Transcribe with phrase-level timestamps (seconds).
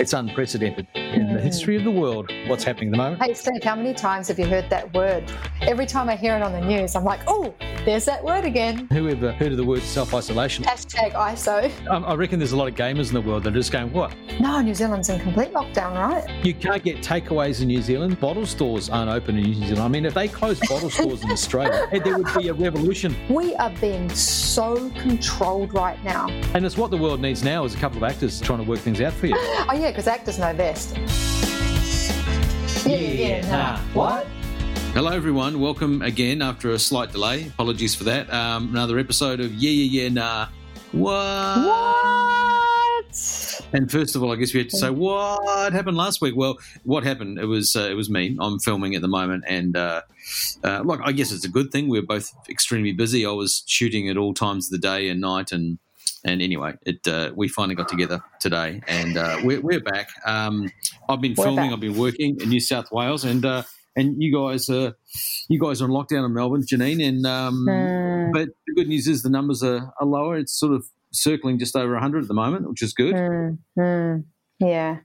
[0.00, 2.30] It's unprecedented in the history of the world.
[2.46, 3.22] What's happening at the moment?
[3.22, 5.30] Hey, Steve, how many times have you heard that word?
[5.62, 8.86] Every time I hear it on the news, I'm like, oh, there's that word again.
[8.92, 10.64] Whoever heard of the word self isolation?
[10.64, 11.70] Hashtag ISO.
[11.88, 13.92] Um, I reckon there's a lot of gamers in the world that are just going,
[13.92, 14.14] what?
[14.38, 16.44] No, New Zealand's in complete lockdown, right?
[16.44, 18.20] You can't get takeaways in New Zealand.
[18.20, 19.80] Bottle stores aren't open in New Zealand.
[19.80, 23.16] I mean, if they closed bottle stores in Australia, there would be a revolution.
[23.28, 26.28] We are being so controlled right now.
[26.54, 28.80] And it's what the world needs now is a couple of actors trying to work
[28.80, 29.34] things out for you.
[29.38, 30.96] oh, yeah, because actors know best.
[32.86, 33.78] Yeah, yeah, nah.
[33.94, 34.26] What?
[34.92, 35.60] Hello, everyone.
[35.60, 37.46] Welcome again after a slight delay.
[37.48, 38.32] Apologies for that.
[38.32, 40.48] Um, another episode of Yeah, Yeah, Yeah, Nah.
[40.92, 41.66] What?
[41.66, 43.60] What?
[43.72, 46.34] And first of all, I guess we had to say what happened last week.
[46.36, 47.38] Well, what happened?
[47.38, 48.36] It was uh, it was me.
[48.40, 50.02] I'm filming at the moment, and uh,
[50.64, 51.88] uh, like I guess it's a good thing.
[51.88, 53.24] We're both extremely busy.
[53.24, 55.78] I was shooting at all times of the day and night, and
[56.24, 60.08] and anyway, it uh, we finally got together today, and uh, we're, we're back.
[60.26, 60.70] Um,
[61.08, 61.66] I've been We're filming.
[61.66, 61.72] back.
[61.74, 63.62] I've been working in New South Wales, and uh,
[63.96, 64.94] and you guys are
[65.48, 67.06] you guys are on lockdown in Melbourne, Jeanene.
[67.06, 68.32] And um, Hmm.
[68.32, 70.36] but the good news is the numbers are, are lower.
[70.36, 73.14] It's sort of circling just over 100 at the moment, which is good.
[73.16, 74.24] Mm, mm,
[74.60, 74.98] yeah.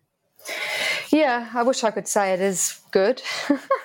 [1.11, 3.21] Yeah, I wish I could say it is good.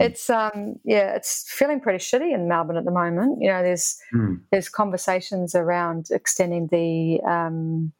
[0.00, 3.38] It's um yeah, it's feeling pretty shitty in Melbourne at the moment.
[3.40, 4.40] You know, there's Mm.
[4.50, 7.92] there's conversations around extending the um,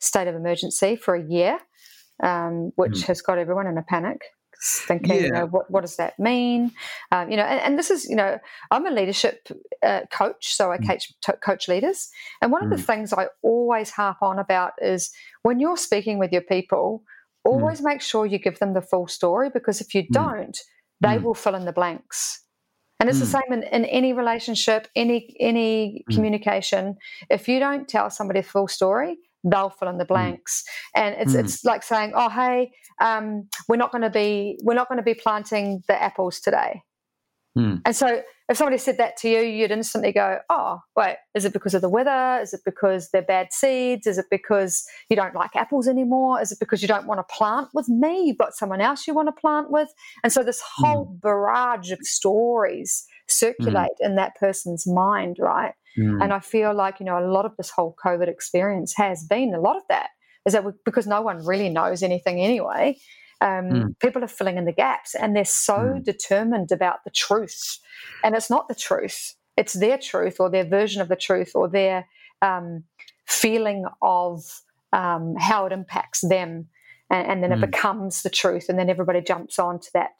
[0.00, 1.58] state of emergency for a year,
[2.22, 3.06] um, which Mm.
[3.06, 4.20] has got everyone in a panic,
[4.88, 6.72] thinking, you know, what, what does that mean?
[7.12, 8.38] Um, you know, and, and this is, you know,
[8.72, 9.46] I'm a leadership
[9.82, 10.86] uh, coach, so I Mm.
[10.88, 12.08] coach to coach leaders,
[12.40, 12.86] and one of the Mm.
[12.86, 15.10] things I always harp on about is
[15.42, 17.04] when you're speaking with your people,
[17.44, 20.12] always make sure you give them the full story because if you Mm.
[20.12, 20.58] don't,
[21.02, 21.22] they Mm.
[21.24, 22.38] will fill in the blanks.
[23.00, 23.40] And it's the Mm.
[23.40, 26.14] same in, in any relationship, any any Mm.
[26.14, 26.96] communication.
[27.30, 29.12] If you don't tell somebody the full story,
[29.50, 30.64] they'll fill in the blanks.
[30.94, 31.40] And it's Mm.
[31.40, 35.08] it's like saying, "Oh, hey, um, we're not going to be we're not going to
[35.12, 36.82] be planting the apples today."
[37.58, 37.82] Mm.
[37.84, 41.52] And so, if somebody said that to you, you'd instantly go, "Oh, wait, is it
[41.52, 42.40] because of the weather?
[42.42, 44.06] Is it because they're bad seeds?
[44.06, 46.40] Is it because you don't like apples anymore?
[46.40, 48.24] Is it because you don't want to plant with me?
[48.26, 49.88] You've got someone else you want to plant with?"
[50.22, 55.72] And so, this whole barrage of stories circulate in that person's mind, right?
[55.98, 56.22] Mm.
[56.22, 59.54] And I feel like, you know, a lot of this whole COVID experience has been
[59.54, 60.10] a lot of that
[60.46, 62.96] is that we, because no one really knows anything anyway,
[63.42, 63.98] um, Mm.
[64.00, 66.04] people are filling in the gaps and they're so Mm.
[66.04, 67.80] determined about the truth.
[68.24, 71.68] And it's not the truth, it's their truth or their version of the truth or
[71.68, 72.06] their
[72.42, 72.84] um,
[73.28, 74.44] feeling of
[74.94, 76.68] um, how it impacts them.
[77.10, 77.64] And, and then Mm.
[77.64, 78.66] it becomes the truth.
[78.70, 80.12] And then everybody jumps on to that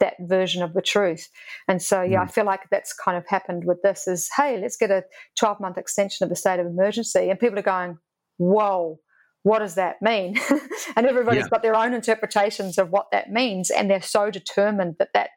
[0.00, 1.28] that version of the truth.
[1.68, 4.76] And so, yeah, I feel like that's kind of happened with this is, hey, let's
[4.78, 5.04] get a
[5.38, 7.30] 12 month extension of the state of emergency.
[7.30, 7.98] And people are going,
[8.38, 8.98] whoa,
[9.42, 10.38] what does that mean?
[10.96, 11.48] and everybody's Yeah.
[11.48, 13.70] got their own interpretations of what that means.
[13.70, 15.30] And they're so determined that that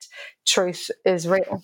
[0.46, 1.62] truth is real.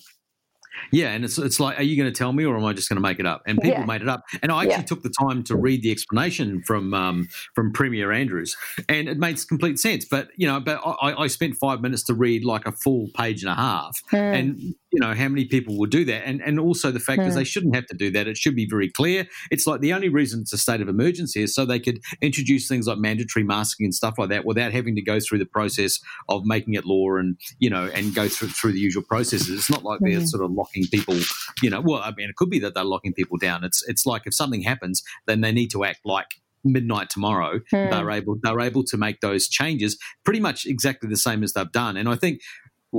[0.92, 2.88] Yeah, and it's it's like, are you going to tell me, or am I just
[2.88, 3.42] going to make it up?
[3.46, 3.86] And people Yeah.
[3.86, 4.22] made it up.
[4.42, 4.82] And I actually Yeah.
[4.82, 8.56] took the time to read the explanation from um, from Premier Andrews,
[8.88, 10.04] and it makes complete sense.
[10.04, 13.42] But you know, but I, I spent five minutes to read like a full page
[13.42, 14.34] and a half, Mm.
[14.38, 14.60] and
[14.92, 17.36] you know how many people would do that, and and also the fact is Mm.
[17.36, 18.26] they shouldn't have to do that.
[18.28, 19.26] It should be very clear.
[19.50, 22.66] It's like the only reason it's a state of emergency is so they could introduce
[22.68, 26.00] things like mandatory masking and stuff like that without having to go through the process
[26.28, 29.48] of making it law and you know and go through through the usual processes.
[29.50, 30.26] It's not like they're Mm.
[30.28, 31.16] sort of locking people.
[31.62, 33.64] You know, well, I mean, it could be that they're locking people down.
[33.64, 36.26] It's it's like if something happens, then they need to act like
[36.62, 37.90] midnight tomorrow Mm.
[37.90, 41.72] they're able they're able to make those changes pretty much exactly the same as they've
[41.72, 42.38] done and i think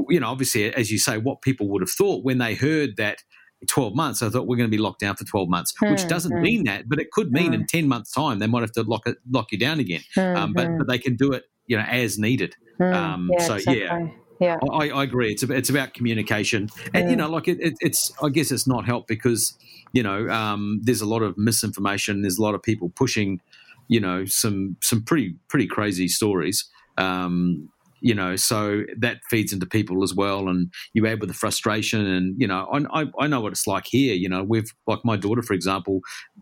[0.09, 3.19] you know obviously as you say what people would have thought when they heard that
[3.67, 6.07] 12 months i thought we're going to be locked down for 12 months which Mm,
[6.07, 6.41] doesn't mm.
[6.41, 7.53] mean that but it could mean Mm.
[7.53, 10.53] in 10 months time they might have to lock it lock you down again um,
[10.53, 13.79] but, but they can do it you know as needed um, yeah, so, exactly.
[13.83, 14.07] yeah.
[14.41, 14.57] Yeah.
[14.73, 15.31] I, I agree.
[15.31, 17.19] It's about, it's about communication, and you Mm.
[17.19, 18.11] know, like it, it, it's.
[18.23, 19.57] I guess it's not helped because
[19.93, 22.21] you know um, there's a lot of misinformation.
[22.23, 23.39] There's a lot of people pushing,
[23.87, 26.69] you know, some some pretty pretty crazy stories.
[26.97, 27.69] Um,
[28.03, 32.05] you know, so that feeds into people as well, and you add with the frustration,
[32.05, 34.15] and you know, I, I, I know what it's like here.
[34.15, 36.01] You know, we've like my daughter, for example,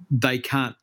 [0.10, 0.76] they can't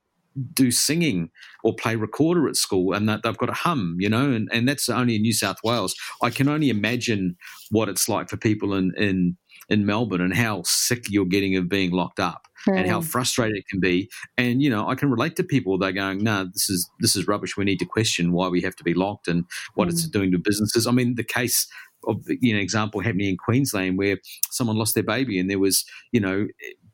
[0.53, 1.31] do singing
[1.65, 4.69] or play recorder at school and that they've got to hum, you know, and, and
[4.69, 5.95] that's only in New South Wales.
[6.23, 7.37] I can only imagine
[7.71, 9.37] what it's like for people in, in,
[9.69, 13.05] in Melbourne and how sick you're getting of being locked up and how Mm.
[13.05, 14.09] frustrated it can be.
[14.37, 15.79] And, you know, I can relate to people.
[15.79, 17.57] They're going, no, this is, this is rubbish.
[17.57, 19.45] We need to question why we have to be locked and
[19.75, 20.87] what it's doing to businesses.
[20.87, 21.67] I mean, the case
[22.07, 24.19] of, you know, example happening in Queensland where
[24.51, 26.47] someone lost their baby and there was, you know,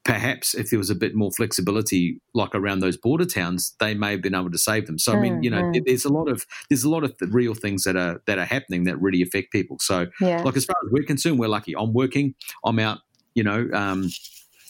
[0.05, 4.13] perhaps if there was a bit more flexibility, like around those border towns, they may
[4.13, 4.99] have been able to save them.
[4.99, 5.83] So I mean, you know, mm-hmm.
[5.87, 8.85] there's a lot of there's a lot of real things that are that are happening
[8.85, 9.77] that really affect people.
[9.81, 10.43] So, yeah.
[10.43, 11.75] like as far as we're concerned, we're lucky.
[11.77, 12.35] I'm working.
[12.65, 12.99] I'm out.
[13.35, 13.69] You know.
[13.73, 14.11] Um,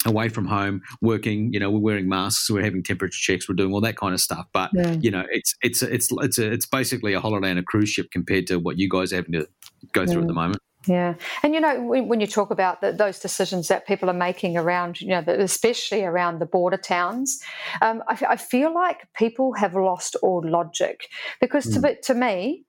[0.05, 3.73] away from home working you know we're wearing masks we're having temperature checks we're doing
[3.73, 4.96] all that kind of stuff but yeah.
[5.00, 8.11] you know it's it's it's it's a, it's basically a holiday on a cruise ship
[8.11, 9.46] compared to what you guys are having to
[9.93, 10.23] go through yeah.
[10.23, 13.87] at the moment yeah, and you know when you talk about the, those decisions that
[13.87, 17.40] people are making around, you know, especially around the border towns,
[17.81, 21.08] um, I, I, feel like people have lost all logic
[21.40, 21.75] because mm.
[21.75, 21.94] to hmm.
[22.02, 22.64] to me,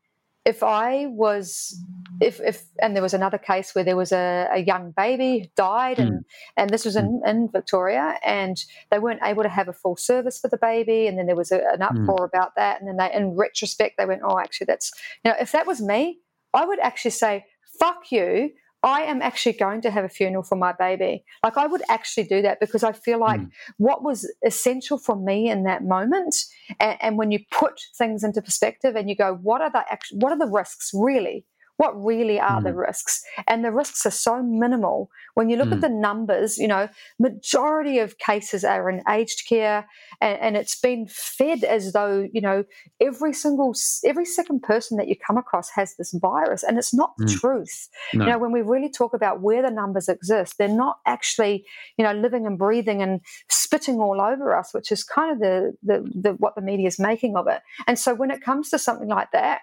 [0.46, 1.80] if I was,
[2.22, 5.98] if if and there was another case where there was a, a young baby died,
[5.98, 6.04] mm.
[6.04, 6.22] and hmm.
[6.58, 7.28] and this was in, hmm.
[7.28, 11.18] in Victoria, and they weren't able to have a full service for the baby, and
[11.18, 12.26] then there was a, an uproar mm.
[12.28, 14.92] about that, and then they, in retrospect, they went, oh, actually, that's
[15.24, 16.20] you know, if that was me,
[16.54, 17.46] I would actually say
[17.80, 18.52] fuck you.
[18.84, 21.24] I am actually going to have a funeral for my baby.
[21.42, 23.50] Like I would actually do that because I feel like mm.
[23.78, 26.36] what was essential for me in that moment,
[26.82, 30.34] and, and, when you put things into perspective and you go, what are the what
[30.34, 31.46] are the risks really?
[31.78, 32.64] What really are mm.
[32.64, 35.74] the risks and the risks are so minimal when you look mm.
[35.74, 36.88] at the numbers you know
[37.20, 39.88] majority of cases are in aged care
[40.22, 42.64] and, and, it's been fed as though you know
[43.02, 43.74] every single
[44.06, 47.40] every second person that you come across has this virus and it's not the mm.
[47.40, 48.26] truth no.
[48.26, 51.66] you know when we really talk about where the numbers exist they're not actually
[51.98, 55.74] you know living and breathing and spitting all over us which is kind of the,
[55.82, 58.78] the, the what the media is making of it and so when it comes to
[58.78, 59.62] something like that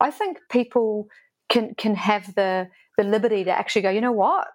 [0.00, 1.08] I think people
[1.50, 4.48] can can have the the liberty to actually go, you know what?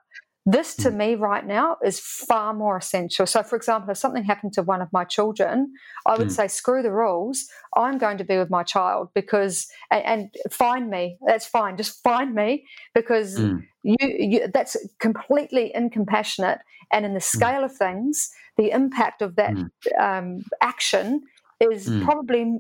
[0.48, 0.96] This to mm.
[0.96, 3.26] me right now is far more essential.
[3.26, 5.74] So, for example, if something happened to one of my children,
[6.06, 6.32] I would mm.
[6.32, 7.48] say, screw the rules.
[7.76, 11.18] I'm going to be with my child because, and, and find me.
[11.26, 11.78] That's fine.
[11.78, 13.64] Just find me because mm.
[13.82, 16.60] you, you, that's completely incompassionate.
[16.94, 17.38] And in the hmm.
[17.38, 19.66] scale of things, the impact of that hmm.
[20.00, 21.24] um, action
[21.60, 22.04] is hmm.
[22.04, 22.60] probably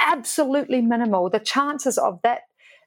[0.00, 1.28] absolutely minimal.
[1.28, 2.42] The chances of that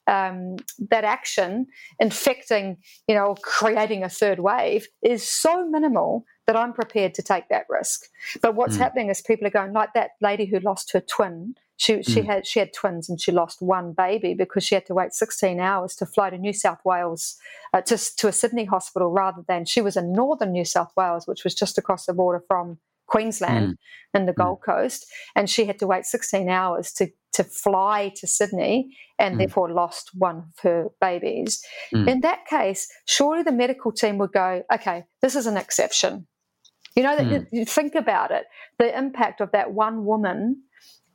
[0.07, 0.57] um,
[0.89, 1.68] that action
[2.00, 2.77] infecting,
[3.07, 7.65] you know, creating a third wave is so minimal that I'm prepared to take that
[7.69, 8.06] risk.
[8.42, 8.80] But what's mm.
[8.80, 11.56] happening is people are going like that lady who lost her twin.
[11.75, 12.25] She she mm.
[12.25, 15.59] had she had twins and she lost one baby because she had to wait 16
[15.59, 17.38] hours to fly to New South Wales
[17.74, 21.27] uh, to to a Sydney hospital rather than she was in northern New South Wales,
[21.27, 23.77] which was just across the border from Queensland mm.
[24.13, 24.38] and the mm.
[24.38, 25.06] Gold Coast,
[25.36, 29.38] and she had to wait 16 hours to to fly to Sydney and mm.
[29.39, 31.63] therefore lost one of her babies.
[31.94, 32.07] Mm.
[32.10, 36.28] In that case, surely the medical team would go, okay, this is an exception.
[36.95, 37.45] You know, mm.
[37.51, 38.45] you, think about it,
[38.80, 40.63] the impact of that one woman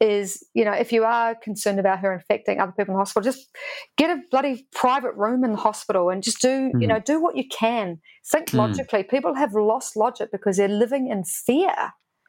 [0.00, 3.22] is, you know, if you are concerned about her infecting other people in the hospital,
[3.22, 3.48] just
[3.96, 6.80] get a bloody private room in the hospital and just do, mm.
[6.80, 8.00] you know, do what you can.
[8.30, 8.58] Think mm.
[8.58, 9.02] logically.
[9.02, 11.74] People have lost logic because they're living in fear.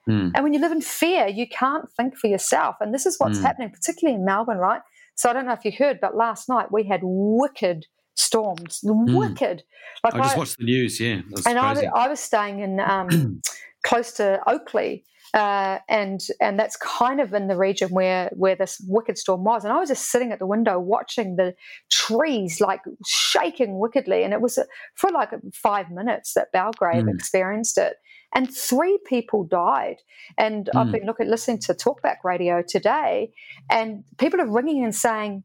[0.10, 0.32] Mm.
[0.36, 2.76] And when you live in fear, you can't think for yourself.
[2.82, 3.44] And this is what's mm.
[3.44, 4.82] happening, particularly in Melbourne, right?
[5.16, 7.86] So I don't know if you heard, but last night we had wicked
[8.16, 9.16] storms, mm.
[9.16, 9.64] wicked.
[10.04, 11.22] Like I just I, watched the news, yeah.
[11.46, 13.42] And I, I, was staying in um,
[13.86, 18.80] close to Oakley, Uh, and and that's kind of in the region where where this
[18.88, 19.64] wicked storm was.
[19.64, 21.56] And I was just sitting at the window watching the
[21.90, 24.60] trees like shaking wickedly, and it was
[24.96, 27.14] for like five minutes that Belgrave mm.
[27.14, 27.96] experienced it
[28.34, 29.98] and three people died.
[30.38, 30.80] And mm.
[30.80, 30.94] I've hmm.
[30.94, 33.32] been looking, listening to Talkback Radio today,
[33.70, 35.44] and people are ringing and saying,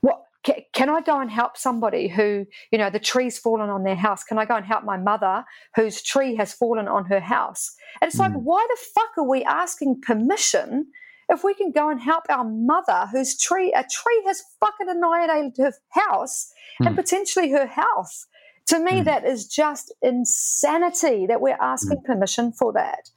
[0.00, 0.22] "What?
[0.72, 4.24] Can I go and help somebody who, you know, the tree's fallen on their house?
[4.24, 5.44] Can I go and help my mother
[5.76, 7.74] whose tree has fallen on her house?
[8.00, 8.20] And it's mm.
[8.20, 8.38] like, hmm.
[8.38, 10.86] why the fuck are we asking permission
[11.28, 15.56] if we can go and help our mother whose tree a tree has fucking annihilated
[15.58, 16.86] her house mm.
[16.86, 17.00] and hmm.
[17.00, 18.26] potentially her health
[18.70, 19.04] to me, mm.
[19.04, 22.04] that is just insanity that we're asking mm.
[22.04, 23.10] permission for that.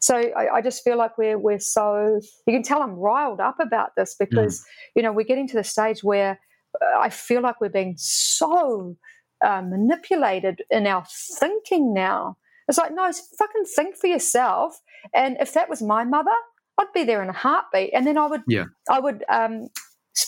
[0.00, 3.58] So I, I, just feel like we're we're so you can tell I'm riled up
[3.60, 4.64] about this because mm.
[4.96, 6.40] you know we're getting to the stage where
[6.80, 8.96] uh, I feel like we're being so
[9.44, 11.04] uh, manipulated in our
[11.38, 12.36] thinking now.
[12.68, 14.80] It's like no, fucking think for yourself.
[15.12, 16.30] And if that was my mother,
[16.78, 18.66] I'd be there in a heartbeat, and then I would yeah.
[18.88, 19.68] I would um,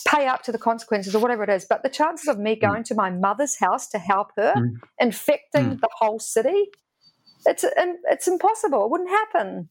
[0.07, 1.65] pay up to the consequences or whatever it is.
[1.69, 2.61] But the chances of me mm.
[2.61, 2.87] going mm.
[2.87, 4.75] to my mother's house to help her, mm.
[4.99, 5.79] infecting mm.
[5.79, 6.69] the whole city,
[7.45, 7.65] it's
[8.09, 8.85] it's impossible.
[8.85, 9.69] It wouldn't happen.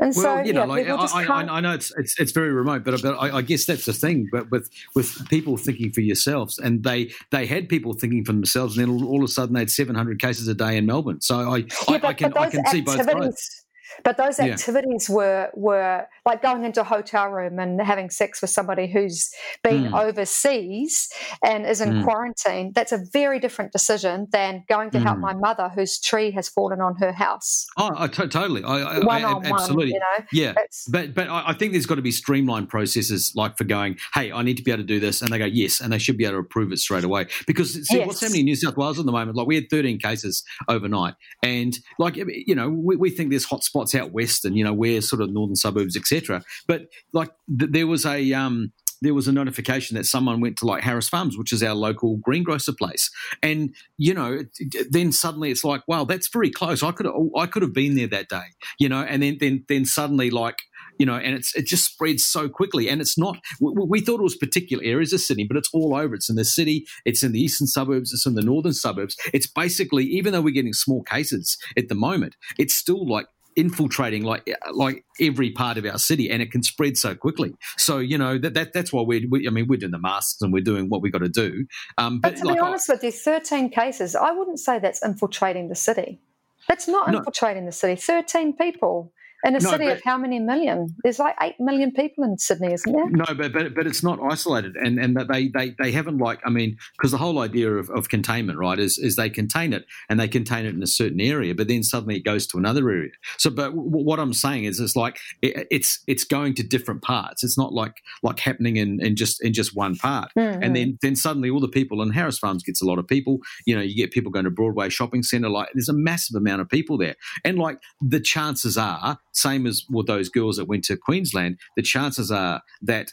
[0.00, 2.52] And well, so, you know, yeah, like, I, I, I, know it's, it's, it's very
[2.52, 4.28] remote, but but I, I, guess that's the thing.
[4.30, 8.78] But with with people thinking for yourselves, and they they had people thinking for themselves,
[8.78, 10.86] and then all, all of a sudden they had seven hundred cases a day in
[10.86, 11.20] Melbourne.
[11.20, 13.64] So I yeah, but, I, can I can see both sides.
[14.04, 15.14] But those activities yeah.
[15.14, 19.30] were were like going into a hotel room and having sex with somebody who's
[19.62, 20.00] been mm.
[20.00, 21.08] overseas
[21.44, 22.04] and is in mm.
[22.04, 22.72] quarantine.
[22.74, 25.02] That's a very different decision than going to mm.
[25.02, 25.22] help hmm.
[25.22, 27.66] my mother whose tree has fallen on her house.
[27.76, 28.62] Oh, I t- totally.
[28.64, 29.76] I, I, one I, on absolutely.
[29.76, 30.24] One, you know?
[30.32, 30.54] Yeah.
[30.56, 34.32] It's, but but I think there's got to be streamlined processes like for going, hey,
[34.32, 36.16] I need to be able to do this, and they go yes, and they should
[36.16, 37.26] be able to approve it straight away.
[37.46, 38.06] Because see, yes.
[38.06, 39.36] what's happening in New South Wales at the moment?
[39.36, 43.77] Like we had 13 cases overnight, and like you know, we, we think there's hotspots
[43.94, 46.42] out west, and you know, where sort of northern suburbs, etc.
[46.66, 50.66] But like th- there was a um, there was a notification that someone went to
[50.66, 53.10] like Harris Farms, which is our local greengrocer place,
[53.42, 54.42] and you know,
[54.90, 56.82] then suddenly it's like, wow, that's very close.
[56.82, 57.06] I could
[57.36, 58.46] I could have been there that day,
[58.78, 60.58] you know, and then then then suddenly like
[60.98, 62.88] you know, and it's it just spreads so quickly.
[62.88, 63.38] And it's not.
[63.60, 66.14] We, we, thought it was particular areas of Sydney, but it's all over.
[66.14, 66.86] It's in the city.
[67.04, 68.12] It's in the eastern suburbs.
[68.12, 69.16] It's in the northern suburbs.
[69.32, 73.26] It's basically even though we're getting small cases at the moment, it's still like
[73.58, 77.52] infiltrating like like every part of our city, and it can spread so quickly.
[77.76, 79.28] So you know that, that that's why we're.
[79.28, 81.66] We, I mean, we're doing the masks and we're doing what we got to do.
[81.98, 84.14] Um, but, but, to like, be honest I, with you, thirteen cases.
[84.14, 86.20] I wouldn't say that's infiltrating the city.
[86.68, 88.00] That's not no, infiltrating the city.
[88.00, 89.12] Thirteen people.
[89.44, 90.94] In a no, city but, of how many million?
[91.04, 93.08] There's like eight million people in Sydney, isn't there?
[93.08, 96.50] No, but but, but it's not isolated, and and they they, they haven't like I
[96.50, 100.18] mean because the whole idea of, of containment, right, is is they contain it and
[100.18, 103.10] they contain it in a certain area, but then suddenly it goes to another area.
[103.38, 107.02] So, but w- what I'm saying is, it's like it, it's it's going to different
[107.02, 107.44] parts.
[107.44, 110.62] It's not like like happening in, in just in just one part, mm-hmm.
[110.62, 113.38] and then then suddenly all the people in Harris Farms gets a lot of people.
[113.66, 115.48] You know, you get people going to Broadway Shopping Centre.
[115.48, 117.14] Like there's a massive amount of people there,
[117.44, 121.82] and like the chances are same as with those girls that went to Queensland, the
[121.82, 123.12] chances are that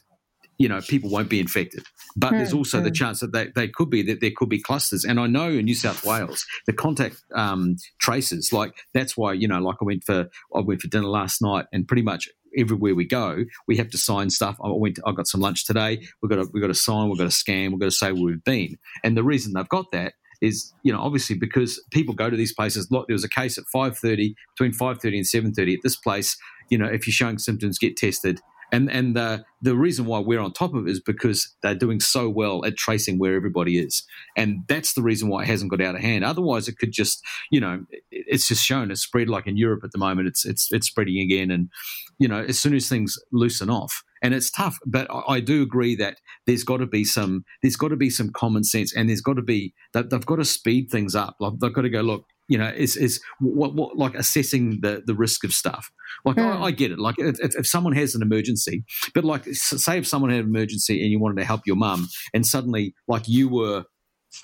[0.57, 1.83] you know people won't be infected
[2.15, 2.83] but mm, there's hmm, also mm.
[2.83, 2.93] the hmm.
[2.93, 5.65] chance that they, they could be that there could be clusters and i know in
[5.65, 10.03] new south wales the contact um, traces like that's why you know like i went
[10.03, 13.89] for i went for dinner last night and pretty much everywhere we go we have
[13.89, 16.61] to sign stuff i went to, i got some lunch today we've got to we've
[16.61, 19.17] got to sign we've got to scan we've got to say where we've been and
[19.17, 22.87] the reason they've got that is you know obviously because people go to these places.
[22.89, 25.95] There was a case at five thirty between five thirty and seven thirty at this
[25.95, 26.37] place.
[26.69, 28.39] You know, if you're showing symptoms, get tested.
[28.71, 31.99] And and the the reason why we're on top of it is because they're doing
[31.99, 34.03] so well at tracing where everybody is,
[34.35, 36.23] and that's the reason why it hasn't got out of hand.
[36.23, 39.91] Otherwise, it could just you know it's just shown it's spread like in Europe at
[39.91, 40.27] the moment.
[40.27, 41.69] It's it's it's spreading again, and
[42.17, 44.77] you know as soon as things loosen off, and it's tough.
[44.85, 48.31] But I, do agree that there's got to be some there's got to be some
[48.31, 51.35] common sense, and there's got to be that they've got to speed things up.
[51.39, 52.25] Like they've got to go look.
[52.47, 55.89] You know, is is what, what like assessing the the risk of stuff.
[56.25, 56.45] Like mm.
[56.45, 56.63] I, hmm.
[56.63, 56.99] I, get it.
[56.99, 58.83] Like if, if someone has an emergency,
[59.15, 62.07] but like say if someone had an emergency and you wanted to help your mum,
[62.35, 63.85] and suddenly like you were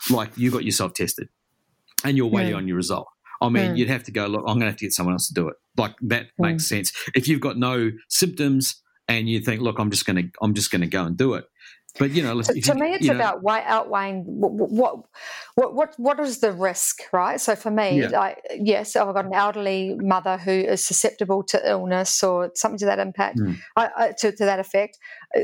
[0.10, 1.30] like you got yourself tested,
[2.04, 2.58] and you're waiting mm.
[2.58, 3.08] on your result.
[3.42, 3.78] I mean, mm.
[3.78, 5.48] you'd have to go, look, I'm going to have to get someone else to do
[5.48, 5.56] it.
[5.75, 6.92] Like that makes sense.
[7.16, 8.82] If you've got no symptoms,
[9.18, 11.34] and you think, look, I'm just going to I'm just going to go and do
[11.36, 11.46] it.
[12.00, 15.03] But you know, to, you, me, it's about know, outweighing what,
[15.56, 17.39] what what what is the risk, right?
[17.39, 18.08] So for me, yeah.
[18.08, 22.86] like yes, I've got an elderly mother who is susceptible to illness or something to
[22.86, 23.58] that impact, mm.
[23.75, 24.98] I, I, to, to that effect.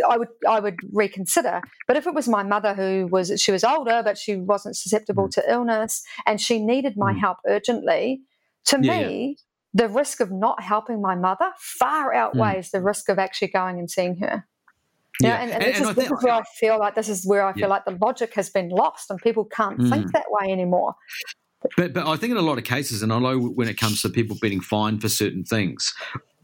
[0.09, 1.61] I would I would reconsider.
[1.85, 5.27] But if it was my mother who was she was older but she wasn't susceptible
[5.27, 5.31] mm.
[5.31, 7.19] to illness and she needed my mm.
[7.19, 8.21] help urgently,
[8.67, 9.37] to yeah, me,
[9.73, 12.17] the risk of not helping my mother far hmm.
[12.17, 12.71] outweighs mm.
[12.71, 14.45] the risk of actually going and seeing her.
[15.19, 17.43] Yeah, and, and, this, and, is, this is, where I feel like this is where
[17.43, 17.67] I feel yeah.
[17.67, 19.89] like the logic has been lost, and people can't mm.
[19.89, 20.95] think that way anymore.
[21.75, 24.03] But, but I think in a lot of cases, and I know when it comes
[24.03, 25.91] to people being fined for certain things,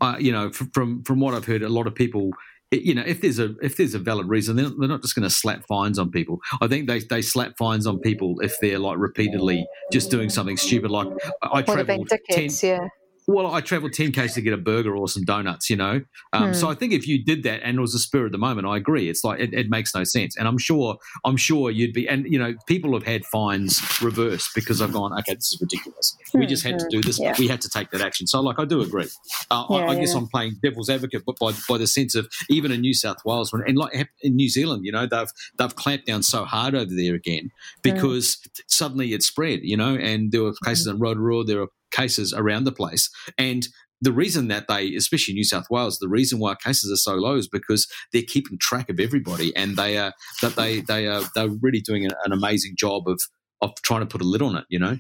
[0.01, 2.32] uh, you know, from from what I've heard, a lot of people
[2.72, 5.24] you know, if there's a if there's a valid reason, they're, they're not just going
[5.24, 6.39] to slap fines on people.
[6.60, 10.58] I think they they slap fines on people if they're like repeatedly just doing something
[10.58, 10.89] stupid.
[10.89, 11.10] Like
[11.44, 12.88] I travel ten, yeah
[13.27, 16.01] well, I travelled 10Ks to get a burger or some donuts, you know?
[16.34, 16.53] Um, hmm.
[16.53, 18.68] So I think if you did that and it was a spur of the moment,
[18.68, 19.10] I agree.
[19.10, 20.38] It's like, it, it, makes no sense.
[20.38, 24.50] And I'm sure, I'm sure you'd be, and, you know, people have had fines reversed
[24.53, 26.15] because I've gone, okay, this is ridiculous.
[26.32, 26.39] Hmm.
[26.39, 27.20] We just had to do this.
[27.20, 27.36] Yeah.
[27.39, 28.27] We had to take that action.
[28.27, 29.08] So, like, I do agree.
[29.50, 32.27] Uh, yeah, I, I, guess I'm playing devil's advocate, but by, by the sense of
[32.50, 36.06] even in New South Wales, and like in New Zealand, you know, they've, they've clamped
[36.06, 37.82] down so hard over there again hmm.
[37.82, 38.38] because
[38.68, 42.65] suddenly it spread, you know, and there were cases in Rotorua, there are cases around
[42.65, 43.09] the place.
[43.38, 43.67] And
[44.01, 47.35] the reason that they, especially New South Wales, the reason why cases are so low
[47.38, 51.50] is because they're keeping track of everybody, and they are that they they are they're
[51.62, 53.21] really doing an, amazing job of
[53.62, 54.65] of trying to put a lid on it.
[54.69, 54.97] You know.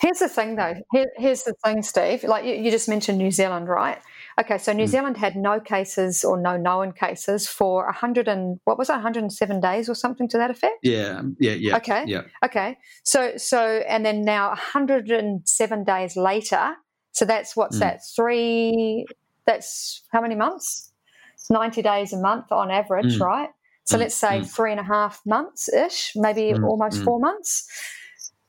[0.00, 0.74] Here's the thing, though.
[0.92, 2.24] Here, here's the thing, Steve.
[2.24, 3.98] Like you, you, just mentioned New Zealand, right?
[4.40, 4.88] Okay, so New mm.
[4.88, 9.60] Zealand had no cases or no known cases for 100 and what was it, 107
[9.60, 10.78] days or something to that effect?
[10.82, 11.76] Yeah, yeah, yeah.
[11.76, 12.22] Okay, yeah.
[12.44, 16.74] Okay, so so and then now 107 days later,
[17.12, 17.80] So that's what's mm.
[17.80, 19.06] that three?
[19.46, 20.92] That's how many months?
[21.34, 23.20] It's ninety days a month on average, mm.
[23.20, 23.50] right?
[23.84, 24.00] So mm.
[24.00, 24.50] let's say mm.
[24.50, 26.64] three and a half months ish, maybe mm.
[26.64, 27.68] almost four months.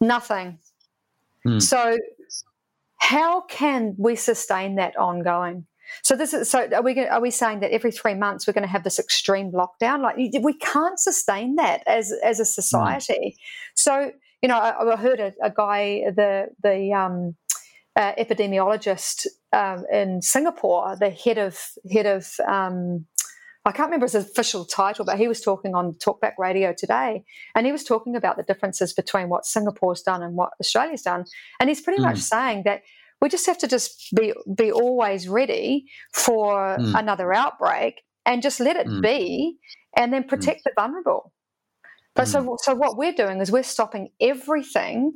[0.01, 0.59] Nothing.
[1.59, 1.95] So
[2.97, 5.67] how can we sustain that ongoing?
[6.03, 6.67] So this is so.
[6.73, 9.51] Are we are we saying that every three months we're going to have this extreme
[9.51, 10.01] lockdown?
[10.01, 13.37] Like we can't sustain that as as a society.
[13.75, 14.11] So
[14.41, 17.35] you know, I, I heard a, a, guy, the the um,
[17.95, 21.59] uh, epidemiologist um, in Singapore, the head of
[21.91, 23.05] head of um,
[23.65, 27.23] I can't remember his official title, but he was talking on Talkback Radio today,
[27.55, 31.25] and he was talking about the differences between what Singapore's done and what Australia's done,
[31.59, 32.05] and he's pretty mm.
[32.05, 32.81] much saying that
[33.21, 36.97] we just have to just be be always ready for mm.
[36.97, 39.01] another outbreak and just let it mm.
[39.01, 39.57] be,
[39.95, 41.31] and then protect the vulnerable.
[42.15, 42.57] But so, mm.
[42.61, 45.13] so what we're doing is we're stopping everything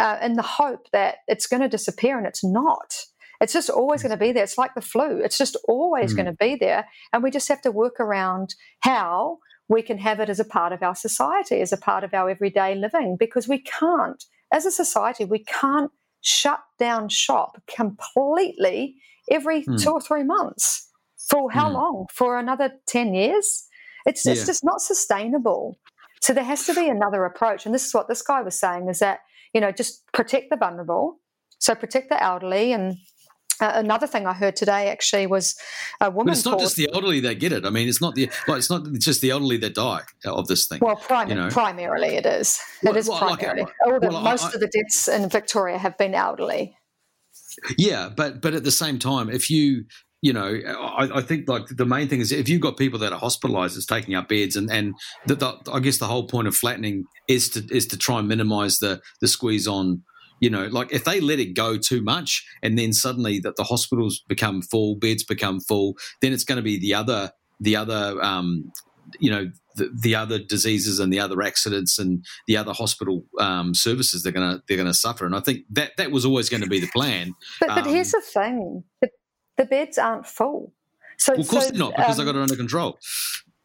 [0.00, 2.94] uh, in the hope that it's going to disappear, and it's not.
[3.40, 4.42] It's just always going to be there.
[4.42, 5.20] It's like the flu.
[5.22, 6.16] It's just always mm.
[6.16, 9.38] going to be there, and we just have to work around how
[9.68, 12.30] we can have it as a part of our society, as a part of our
[12.30, 15.90] everyday living, because we can't, as a society, we can't
[16.20, 18.96] shut down shop completely
[19.30, 19.82] every mm.
[19.82, 20.88] two or three months.
[21.16, 21.74] For how mm.
[21.74, 22.06] long?
[22.12, 23.66] For another 10 years?
[24.06, 24.32] It's, yeah.
[24.32, 25.78] it's just not sustainable.
[26.20, 27.66] So there has to be another approach.
[27.66, 29.20] And this is what this guy was saying is that,
[29.52, 31.20] you know, just protect the vulnerable.
[31.58, 32.96] So protect the elderly and
[33.60, 35.56] uh, another thing I heard today actually was
[36.00, 36.26] a woman.
[36.26, 37.64] But it's not called, just the elderly that get it.
[37.64, 40.66] I mean, it's not the like it's not just the elderly that die of this
[40.66, 40.80] thing.
[40.80, 41.48] Well, prim- you know?
[41.48, 42.60] primarily it is.
[42.82, 43.62] It well, is well, primarily.
[43.62, 46.76] Like, the, well, most I, of the deaths in Victoria have been elderly.
[47.76, 49.84] Yeah, but but at the same time, if you
[50.20, 53.12] you know, I, I, think like the main thing is if you've got people that
[53.12, 54.94] are hospitalised, it's taking up beds, and and
[55.26, 58.26] the, the, I guess the whole point of flattening is to is to try and
[58.26, 60.02] minimise the the squeeze on.
[60.40, 63.64] You know, like if they let it go too much, and then suddenly that the
[63.64, 68.22] hospitals become full, beds become full, then it's going to be the other the other
[68.22, 68.72] um,
[69.18, 73.74] you know the, the, other diseases and the other accidents and the other hospital um,
[73.74, 76.48] services they're going to they're going to suffer and I think that that was always
[76.48, 77.34] going to be the plan.
[77.60, 79.08] But, but um, here's the thing: the
[79.58, 80.72] the beds aren't full.
[81.18, 82.98] So, well, of course so, they're not because um, they got it under control.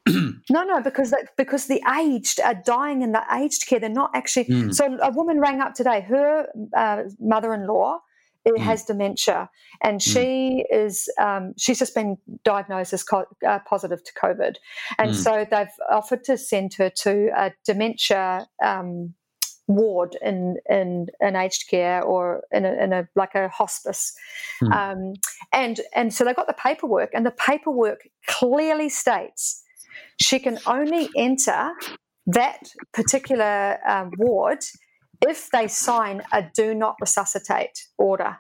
[0.08, 3.80] No, no, because that, because the aged are dying in the aged care.
[3.80, 4.46] They're not actually.
[4.46, 4.74] Mm.
[4.74, 6.02] So a woman rang up today.
[6.02, 8.00] Her uh, mother-in-law
[8.48, 8.58] mm.
[8.60, 9.50] has dementia,
[9.82, 10.14] and mm.
[10.14, 14.56] she is um, she's just been diagnosed as co- uh, positive to COVID,
[14.98, 15.16] and mm.
[15.16, 19.14] so they've offered to send her to a dementia um,
[19.68, 24.14] ward in in an aged care or in a, in a like a hospice,
[24.60, 24.72] hmm.
[24.74, 25.14] um,
[25.54, 29.63] and and so they got the paperwork, and the paperwork clearly states
[30.22, 31.72] she can only enter
[32.28, 32.60] that
[32.94, 34.60] particular um, ward
[35.22, 38.38] if they sign a do not resuscitate order.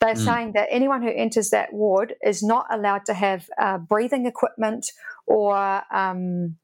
[0.00, 0.24] They're mm.
[0.24, 4.90] saying that anyone who enters that ward is not allowed to have uh, breathing equipment
[5.26, 6.56] or um,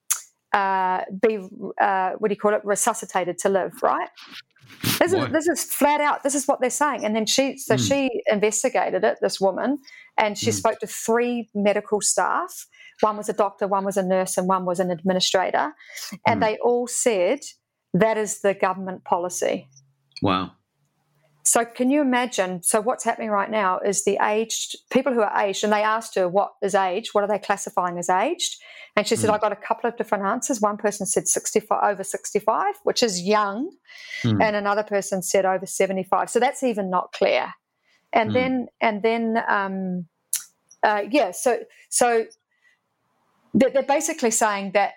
[0.53, 1.39] uh, be
[1.81, 4.11] uh, what do you call it resuscitated to live right
[4.99, 7.75] this is, this is flat out this is what they're saying and then she so
[7.75, 7.89] mm.
[7.89, 9.79] she investigated it this woman
[10.19, 10.55] and she mm.
[10.55, 12.67] spoke to three medical staff
[13.03, 15.73] one was a doctor one was a nurse and one was an administrator
[16.27, 16.45] and mm.
[16.45, 17.41] they all said
[17.93, 19.69] that is the government policy
[20.23, 20.53] wow
[21.45, 22.63] so can you imagine?
[22.63, 26.15] So what's happening right now is the aged people who are aged, and they asked
[26.15, 28.57] her what is aged, what are they classifying as aged,
[28.95, 29.35] and she said mm.
[29.35, 30.61] I got a couple of different answers.
[30.61, 33.71] One person said sixty five over sixty five, which is young,
[34.23, 34.41] mm.
[34.41, 36.31] and another person said over seventy five.
[36.31, 37.53] So that's even not clear.
[38.13, 38.35] And mm.
[38.35, 40.07] then and then um,
[40.85, 41.59] uh, yeah, so
[41.91, 42.27] so
[43.55, 44.95] they're, they're basically saying that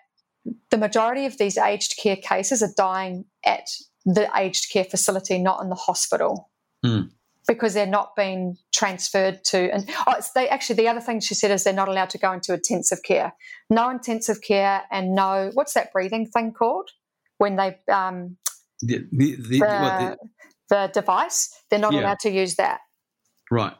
[0.69, 3.67] the majority of these aged care cases are dying at
[4.05, 6.49] the aged care facility, not in the hospital.
[6.85, 7.09] Mm.
[7.47, 11.51] Because they're not being transferred to, and oh, they actually the other thing she said
[11.51, 13.33] is they're not allowed to go into intensive care.
[13.69, 16.89] No intensive care, and no what's that breathing thing called
[17.37, 18.37] when they um,
[18.81, 20.17] the the, the, the,
[20.69, 21.99] the device they're not yeah.
[22.01, 22.79] allowed to use that.
[23.51, 23.73] Right.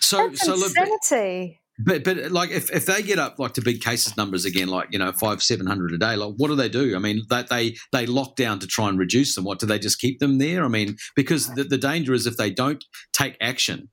[0.00, 1.60] So That's so insanity.
[1.84, 4.88] But but like if, if they get up like to big cases numbers again, like
[4.90, 6.94] you know five seven hundred a day, like what do they do?
[6.96, 9.44] I mean, that they they lock down to try and reduce them.
[9.44, 10.64] What do they just keep them there?
[10.64, 13.88] I mean, because the, the danger is if they don't take action,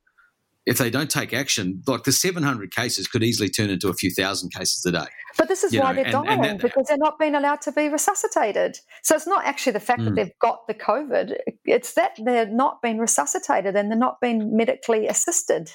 [0.66, 4.10] if they don't take action, like the 700 cases could easily turn into a few
[4.10, 5.08] thousand cases a day.
[5.38, 7.60] But this is why know, they're and, dying and that, because they're not being allowed
[7.62, 8.78] to be resuscitated.
[9.02, 10.04] So it's not actually the fact mm.
[10.06, 14.56] that they've got the COVID; it's that they're not being resuscitated and they're not being
[14.56, 15.70] medically assisted.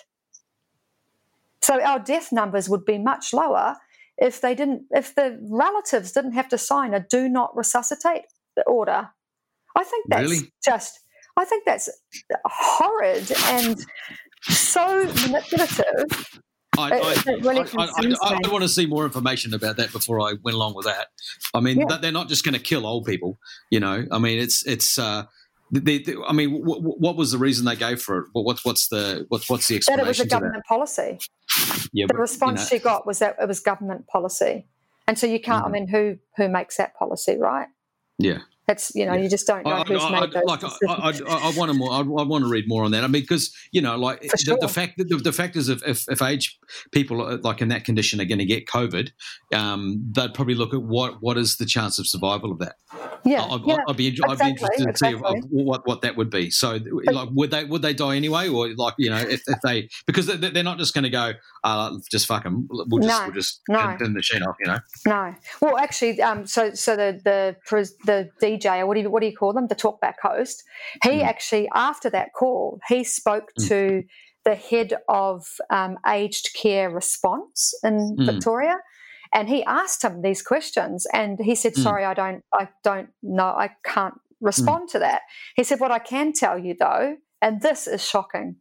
[1.65, 3.75] So our death numbers would be much lower
[4.19, 8.25] if they didn't if the relatives didn't have to sign a do not resuscitate
[8.67, 9.09] order.
[9.75, 10.53] I think that's really?
[10.63, 10.99] just
[11.35, 11.89] I think that's
[12.45, 13.83] horrid and
[14.43, 16.39] so manipulative.
[16.77, 20.53] I, I, really I, I, want to see more information about that before I went
[20.53, 21.07] along with that.
[21.55, 21.97] I mean, yeah.
[21.97, 23.39] they're not just going to kill old people,
[23.71, 24.05] you know.
[24.11, 24.99] I mean, it's it's.
[24.99, 25.23] Uh,
[25.71, 28.25] they, they, I mean, what, what, was the reason they gave for it?
[28.33, 30.03] What's what's the what's what's the explanation?
[30.03, 31.19] That it was a government policy.
[31.91, 34.67] Yeah, the but, response you know, she got was that it was government policy,
[35.07, 35.65] and so you can't.
[35.65, 35.75] Mm-hmm.
[35.75, 37.67] I mean, who who makes that policy, right?
[38.19, 38.39] Yeah.
[38.67, 39.21] That's you know yeah.
[39.21, 41.91] you just don't know I, who's I, made those like I, I, want to more
[41.93, 43.03] I, want to read more on that.
[43.03, 45.85] I mean because you know like the, the, fact that the, the, fact is if,
[45.87, 46.57] if, if age
[46.91, 49.11] people like in that condition are going to get COVID,
[49.53, 52.75] um, they'd probably look at what what is the chance of survival of that.
[53.23, 55.19] Yeah, I, yeah I'd be exactly, I'd be interested exactly.
[55.19, 56.49] to see what what that would be.
[56.49, 59.89] So like would they would they die anyway or like you know if, if they
[60.07, 63.33] because they're not just going to go uh, just fuck them we'll just no, we'll
[63.33, 63.79] just no.
[63.97, 64.79] turn the machine off you know.
[65.07, 67.55] No, well actually um so so the the
[68.05, 69.67] the DJ or what do you what do you call them?
[69.67, 70.63] The talkback host.
[71.03, 71.23] He mm.
[71.23, 73.67] actually after that call, he spoke mm.
[73.67, 74.03] to
[74.43, 78.25] the head of um, aged care response in mm.
[78.25, 78.77] Victoria,
[79.33, 81.83] and he asked him these questions, and he said, mm.
[81.83, 84.91] "Sorry, I don't, I don't know, I can't respond mm.
[84.93, 85.21] to that."
[85.55, 88.57] He said, "What I can tell you though, and this is shocking."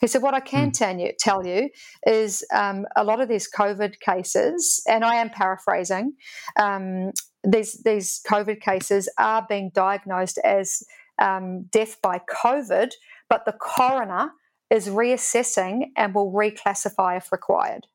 [0.00, 0.72] He said, What I can mm.
[0.72, 1.70] tell, you, tell you
[2.06, 6.14] is um, a lot of these COVID cases, and I am paraphrasing,
[6.58, 7.12] um,
[7.44, 10.82] these these COVID cases are being diagnosed as
[11.20, 12.92] um, death by COVID,
[13.28, 14.32] but the coroner
[14.70, 17.86] is reassessing and will reclassify if required.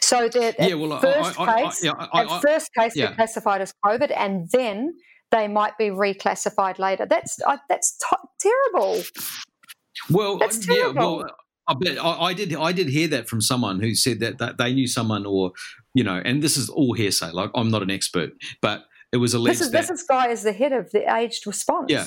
[0.00, 3.06] So that yeah, well, first I, I, case, I, yeah, at first case, yeah.
[3.06, 4.94] they're classified as COVID, and then
[5.30, 7.06] they might be reclassified later.
[7.06, 7.38] That's
[7.68, 9.02] that's t- terrible.
[10.10, 10.94] Well, that's terrible.
[10.94, 11.36] yeah, well.
[11.68, 12.54] I, bet, I, I, did.
[12.54, 15.52] I did hear that from someone who said that, that they knew someone, or
[15.94, 17.30] you know, and this is all hearsay.
[17.30, 20.42] Like I'm not an expert, but it was alleged this is, that this guy is
[20.42, 21.90] the head of the aged response.
[21.90, 22.06] Yeah.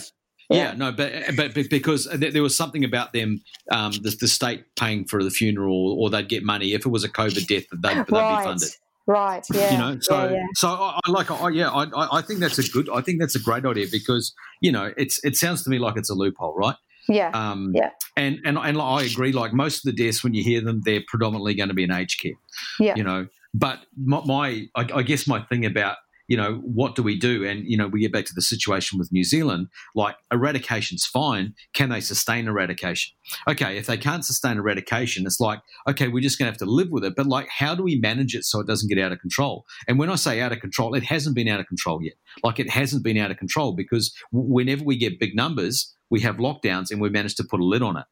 [0.49, 0.71] Yeah.
[0.71, 5.05] yeah, no, but, but because there was something about them, um, the, the, state paying
[5.05, 8.11] for the funeral, or they'd get money if it was a COVID death, they'd, they'd
[8.11, 8.39] right.
[8.39, 8.69] be funded.
[9.07, 9.45] Right.
[9.53, 9.71] Yeah.
[9.71, 9.99] You know.
[10.01, 10.25] So.
[10.25, 10.45] Yeah, yeah.
[10.55, 11.31] So I, I like.
[11.31, 11.69] I, yeah.
[11.69, 12.89] I, I think that's a good.
[12.89, 15.23] I think that's a great idea because you know it's.
[15.23, 16.75] It sounds to me like it's a loophole, right?
[17.11, 17.31] Yeah.
[17.33, 17.89] Um, yeah.
[18.15, 19.31] And, and and I agree.
[19.31, 21.91] Like most of the deaths, when you hear them, they're predominantly going to be in
[21.91, 22.33] aged care.
[22.79, 22.95] Yeah.
[22.95, 25.97] You know, but my, my I, I, guess my thing about
[26.27, 28.97] you know what do we do, and you know we get back to the situation
[28.97, 29.67] with New Zealand.
[29.95, 31.53] Like eradication's fine.
[31.73, 33.13] Can they sustain eradication?
[33.49, 36.65] Okay, if they can't sustain eradication, it's like okay, we're just going to have to
[36.65, 37.15] live with it.
[37.17, 39.65] But like, how do we manage it so it doesn't get out of control?
[39.87, 42.13] And when I say out of control, it hasn't been out of control yet.
[42.43, 46.37] Like it hasn't been out of control because whenever we get big numbers we have
[46.37, 48.05] lockdowns and we managed to put a lid on it.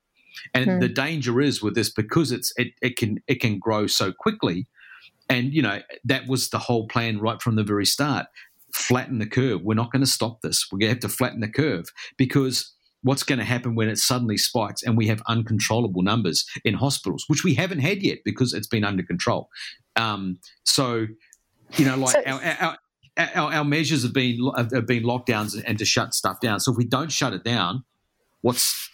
[0.54, 0.80] And mm.
[0.80, 4.68] the danger is with this because it's it, it can it can grow so quickly.
[5.30, 8.28] And you know, that was the whole plan right from the very start.
[8.74, 9.62] Flatten the curve.
[9.64, 10.68] We're not going to stop this.
[10.72, 11.86] We're going to have to flatten the curve
[12.18, 16.74] because what's going to happen when it suddenly spikes and we have uncontrollable numbers in
[16.76, 19.50] hospitals, which we haven't had yet because it's been under control.
[19.96, 21.08] Um, so,
[21.78, 22.78] you know, like so, our, our,
[23.36, 26.60] our, our, measures have been have been lockdowns and to shut stuff down.
[26.60, 27.84] So if we don't shut it down,
[28.42, 28.90] what's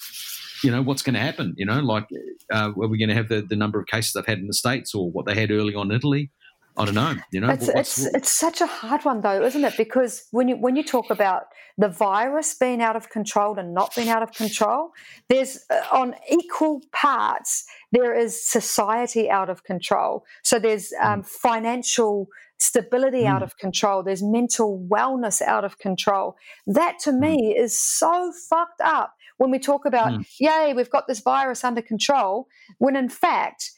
[0.63, 1.53] you know what's going to happen?
[1.57, 2.07] You know, like
[2.51, 4.53] uh, are we going to have the, the number of cases they've had in the
[4.53, 6.31] states or what they had early on in Italy?
[6.77, 7.15] I don't know.
[7.31, 9.77] You know, it's it's, it's such a hard one though, isn't it?
[9.77, 11.43] Because when you when you talk about
[11.77, 14.91] the virus being out of control and not being out of control,
[15.29, 20.25] there's uh, on equal parts there is society out of control.
[20.43, 21.07] So there's hmm.
[21.07, 22.27] um, financial
[22.57, 23.27] stability mm.
[23.27, 24.01] out of control.
[24.01, 26.37] There's mental wellness out of control.
[26.65, 27.19] That to mm.
[27.19, 30.25] me is so fucked up when we talk about, mm.
[30.39, 33.71] yay, we've got this virus under control, when in fact,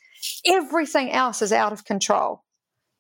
[0.46, 2.44] everything else is out of control.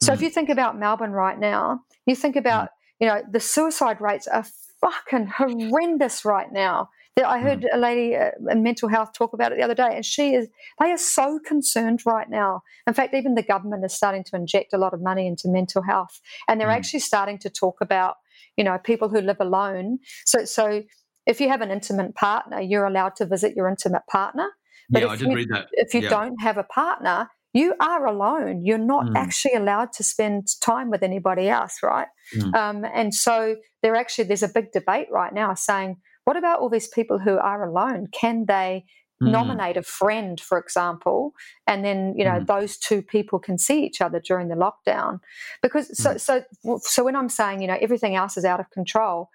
[0.01, 0.23] So if mm.
[0.23, 2.69] you think about Melbourne right now, you think about, mm.
[2.99, 4.45] you know, the suicide rates are
[4.81, 6.89] fucking horrendous right now.
[7.25, 7.67] I heard mm.
[7.73, 10.47] a lady uh, in mental health talk about it the other day, and she is,
[10.79, 12.61] they are so concerned right now.
[12.85, 15.81] In fact, even the government is starting to inject a lot of money into mental
[15.81, 16.75] health, and they're mm.
[16.75, 18.17] actually starting to talk about,
[18.55, 19.97] you know, people who live alone.
[20.25, 20.83] So, so
[21.27, 24.49] if you have an intimate partner, you're allowed to visit your intimate partner.
[24.89, 25.67] But yeah, I did you, read that.
[25.73, 26.09] If you yeah.
[26.09, 28.63] don't have a partner, you are alone.
[28.65, 29.15] You're not mm.
[29.15, 32.07] actually allowed to spend time with anybody else, right?
[32.35, 32.55] Mm.
[32.55, 36.69] Um, and so there actually there's a big debate right now saying what about all
[36.69, 38.07] these people who are alone?
[38.11, 38.85] Can they
[39.21, 39.31] mm.
[39.31, 41.33] nominate a friend, for example,
[41.65, 42.47] and then you know mm.
[42.47, 45.19] those two people can see each other during the lockdown?
[45.61, 46.19] Because so mm.
[46.19, 46.43] so
[46.81, 49.29] so when I'm saying you know everything else is out of control,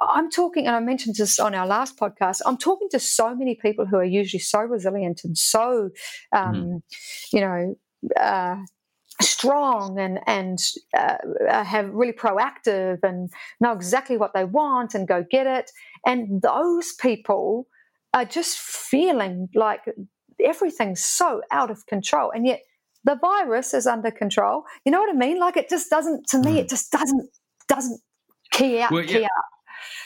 [0.00, 2.40] I'm talking, and I mentioned this on our last podcast.
[2.46, 5.90] I'm talking to so many people who are usually so resilient and so,
[6.32, 6.82] um, mm.
[7.32, 7.74] you know,
[8.20, 8.56] uh,
[9.20, 10.58] strong and and
[10.96, 13.30] uh, have really proactive and
[13.60, 15.70] know exactly what they want and go get it
[16.04, 17.68] and those people
[18.12, 19.80] are just feeling like
[20.42, 22.60] everything's so out of control, and yet
[23.02, 24.64] the virus is under control.
[24.84, 25.38] You know what I mean?
[25.38, 26.26] Like it just doesn't.
[26.28, 26.58] To me, mm.
[26.58, 27.28] it just doesn't
[27.68, 28.00] doesn't
[28.52, 28.92] key out.
[28.92, 29.26] Well, key yeah.
[29.26, 29.44] out.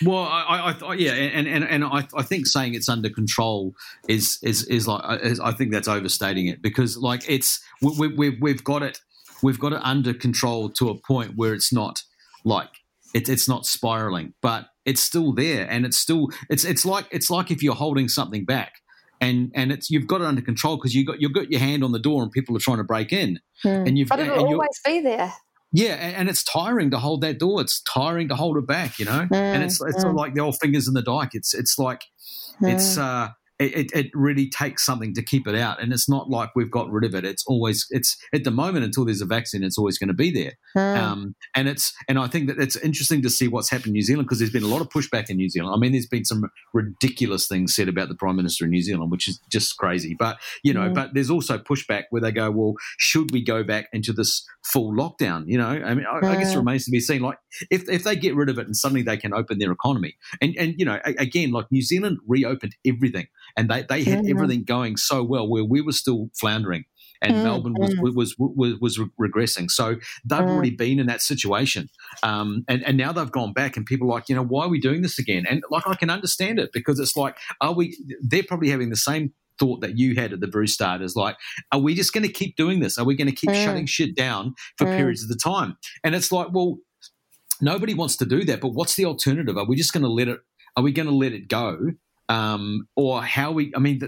[0.04, 3.74] Well, I, I, yeah, and, and, and I, I think saying it's under control
[4.08, 8.38] is is is like is, I think that's overstating it because like it's we, we,
[8.40, 9.00] we've got it
[9.42, 12.02] we've got it under control to a point where it's not
[12.44, 12.68] like
[13.14, 17.30] it, it's not spiraling, but it's still there, and it's still it's it's like it's
[17.30, 18.74] like if you're holding something back,
[19.20, 21.82] and and it's you've got it under control because you got you've got your hand
[21.82, 23.68] on the door and people are trying to break in, hmm.
[23.68, 25.32] and you've but it'll always be there.
[25.70, 27.60] Yeah, and, and, it's tiring to hold that door.
[27.60, 29.26] It's tiring to hold it back, you know.
[29.30, 30.14] Mm, and it's it's mm.
[30.14, 31.30] like the old fingers in the dike.
[31.34, 32.04] It's it's like
[32.62, 32.72] mm.
[32.72, 35.82] it's uh it, it really takes something to keep it out.
[35.82, 37.24] And it's not like we've got rid of it.
[37.24, 40.30] It's always, it's at the moment until there's a vaccine, it's always going to be
[40.30, 40.52] there.
[40.74, 41.02] Hmm.
[41.02, 44.02] Um, and it's, and I think that it's interesting to see what's happened in New
[44.02, 45.74] Zealand because there's been a lot of pushback in New Zealand.
[45.74, 49.10] I mean, there's been some ridiculous things said about the Prime Minister in New Zealand,
[49.10, 50.14] which is just crazy.
[50.16, 50.94] But, you know, mm.
[50.94, 54.92] but there's also pushback where they go, well, should we go back into this full
[54.92, 55.44] lockdown?
[55.46, 56.58] You know, I mean, I, I guess it hmm.
[56.58, 57.22] remains to be seen.
[57.22, 57.38] Like,
[57.70, 60.54] if, if they get rid of it and suddenly they can open their economy, and,
[60.56, 64.30] and you know, again, like New Zealand reopened everything and they, they had mm-hmm.
[64.30, 66.84] everything going so well where we were still floundering
[67.20, 67.44] and mm-hmm.
[67.44, 69.70] Melbourne was, was, was, was regressing.
[69.70, 70.48] So they've mm.
[70.48, 71.88] already been in that situation.
[72.22, 74.68] Um, and, and now they've gone back and people are like, you know, why are
[74.68, 75.44] we doing this again?
[75.48, 78.96] And like, I can understand it because it's like, are we, they're probably having the
[78.96, 81.36] same thought that you had at the very start is like,
[81.72, 82.98] are we just going to keep doing this?
[82.98, 83.64] Are we going to keep mm.
[83.64, 84.96] shutting shit down for mm.
[84.96, 85.76] periods of the time?
[86.04, 86.78] And it's like, well,
[87.60, 89.56] nobody wants to do that, but what's the alternative?
[89.56, 90.38] Are we just going to let it,
[90.76, 91.78] are we going to let it go?
[92.28, 93.72] Um, or how we.
[93.74, 94.00] I mean,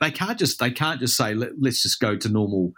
[0.00, 2.72] they can't just they can't just say Let, us just go to normal,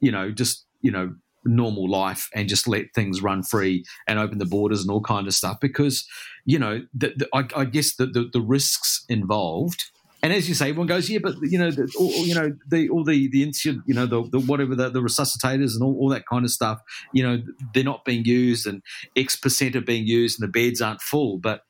[0.00, 4.38] you know, just you know normal life and just let things run free and open
[4.38, 6.06] the borders and all kind of stuff because
[6.44, 9.84] you know the, the, I, I, guess the, the, the risks involved
[10.22, 12.88] and as you say, everyone goes, yeah, but you know, the, all, you know, the
[12.88, 16.08] all the the insulin, you know, the, the whatever the, the, resuscitators and all, all
[16.08, 16.80] that kind of stuff,
[17.12, 17.40] you know,
[17.72, 18.82] they're not being used, and
[19.14, 21.38] X percent are being used, and the beds aren't full.
[21.38, 21.62] But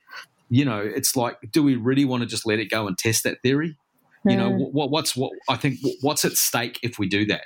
[0.49, 3.25] you know, it's like, do we really want to just let it go and test
[3.25, 3.77] that theory?
[4.27, 4.31] Mm.
[4.31, 4.63] You know, hmm.
[4.73, 7.45] what, what's what I think what's at stake if we do that?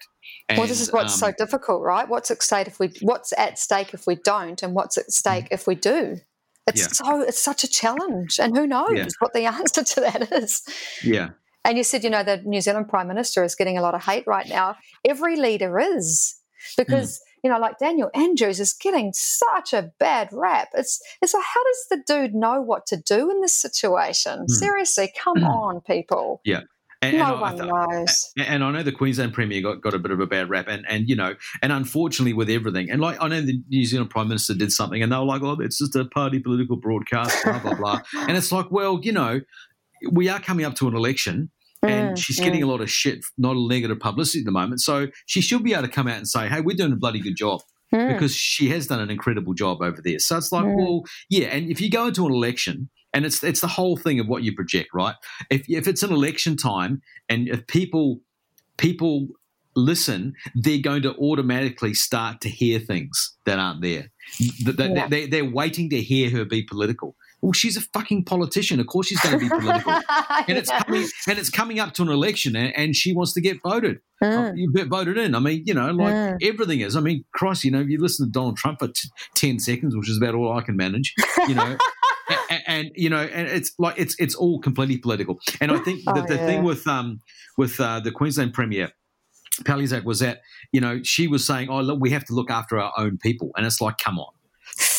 [0.49, 2.09] And, well, this is what's um, so difficult, right?
[2.09, 5.45] What's at stake if we what's at stake if we don't, and what's at stake
[5.45, 5.53] mm.
[5.53, 6.19] if we do?
[6.67, 6.87] It's yeah.
[6.89, 9.07] so it's such a challenge, and who knows yeah.
[9.19, 10.63] what the answer to that is?
[11.03, 11.31] Yeah.
[11.65, 14.03] And you said, you know, the New Zealand Prime Minister is getting a lot of
[14.03, 14.77] hate right now.
[15.07, 16.37] Every leader is
[16.77, 17.19] because.
[17.19, 20.69] Mm you know, like Daniel Andrews is getting such a bad rap.
[20.75, 24.41] It's it's like, how does the dude know what to do in this situation?
[24.41, 24.51] Mm.
[24.51, 25.49] Seriously, come mm.
[25.49, 26.41] on, people.
[26.45, 26.61] Yeah.
[27.03, 28.33] And, no and one I, knows.
[28.39, 30.87] And I know the Queensland Premier got, got a bit of a bad rap, and,
[30.89, 34.29] and you know, and unfortunately with everything, and like I know the New Zealand Prime
[34.29, 37.59] Minister did something, and they were like, "Oh, it's just a party political broadcast," blah
[37.59, 39.41] blah blah, and it's like, well, you know,
[40.13, 41.51] we are coming up to an election,
[41.83, 42.65] and mm, she's getting mm.
[42.65, 44.81] a lot of shit, not a negative publicity at the moment.
[44.81, 47.21] So she should be able to come out and say, "Hey, we're doing a bloody
[47.21, 47.61] good job."
[47.95, 48.15] Mm.
[48.15, 50.19] Because she has done an incredible job over there.
[50.19, 50.77] So it's like, mm.
[50.77, 51.49] well, yeah.
[51.49, 54.43] And if you go into an election, and it's it's the whole thing of what
[54.43, 55.15] you project, right?
[55.51, 58.21] If if it's an election time, and if people
[58.79, 59.29] people
[59.75, 64.11] listen, they're going to automatically start to hear things that aren't there.
[64.39, 65.07] Yeah.
[65.09, 67.17] They're, they're waiting to hear her be political.
[67.43, 68.79] Well, she's a fucking politician.
[68.79, 69.93] Of course, she's going to be political,
[70.49, 73.41] and it's coming and it's coming up to an election, and, and she wants to
[73.41, 73.99] get voted.
[74.23, 74.57] Mm.
[74.57, 75.35] You get voted in.
[75.35, 76.39] I mean, you know, like mm.
[76.41, 76.95] everything is.
[76.95, 80.09] I mean, Christ, you know, you listen to Donald Trump for t- ten seconds, which
[80.09, 81.15] is about all I can manage.
[81.49, 81.77] You know.
[82.51, 85.41] and, and, you know, and it's like it's it's all completely political.
[85.61, 86.47] And I think oh, that the yeah.
[86.47, 87.21] thing with um
[87.59, 88.93] with uh, the Queensland Premier,
[89.63, 92.79] Palaszczuk, was that you know she was saying, "Oh, look, we have to look after
[92.79, 94.33] our own people," and it's like, come on,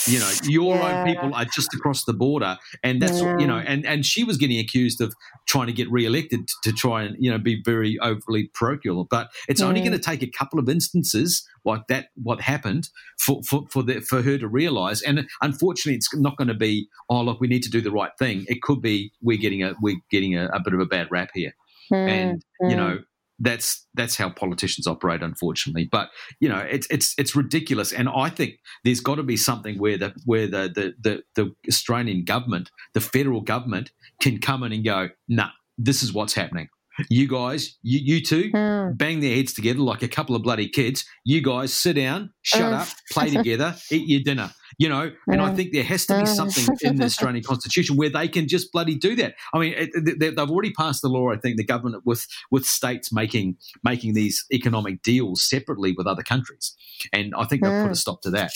[0.08, 1.00] you know your yeah.
[1.00, 3.38] own people are just across the border and that's yeah.
[3.38, 5.14] you know and and she was getting accused of
[5.48, 9.62] trying to get re-elected to try and you know be very overly parochial but it's
[9.62, 12.90] only going to take a couple of instances like that what happened
[13.20, 16.88] for for for, the, for her to realize and unfortunately it's not going to be
[17.10, 19.74] oh look we need to do the right thing it could be we're getting a
[19.82, 21.56] we're getting a, a bit of a bad rap here
[21.92, 22.10] mm.
[22.10, 23.00] and you know
[23.40, 25.88] that's that's how politicians operate, unfortunately.
[25.92, 29.78] But you know, it's it's it's ridiculous, and I think there's got to be something
[29.78, 33.92] where the where the the the, the Australian government, the federal government,
[34.22, 36.70] can come in and go, nah, this is what's happening.
[37.10, 38.96] You guys, you, you two, mm.
[38.96, 41.04] bang their heads together like a couple of bloody kids.
[41.26, 45.54] You guys sit down, shut up, play together, eat your dinner you know and i
[45.54, 48.96] think there has to be something in the australian constitution where they can just bloody
[48.96, 49.36] do that.
[49.54, 53.12] I mean it, they've already passed the law i think the government with with states
[53.12, 56.76] making making these economic deals separately with other countries.
[57.12, 58.52] And i think they'll put a stop to that.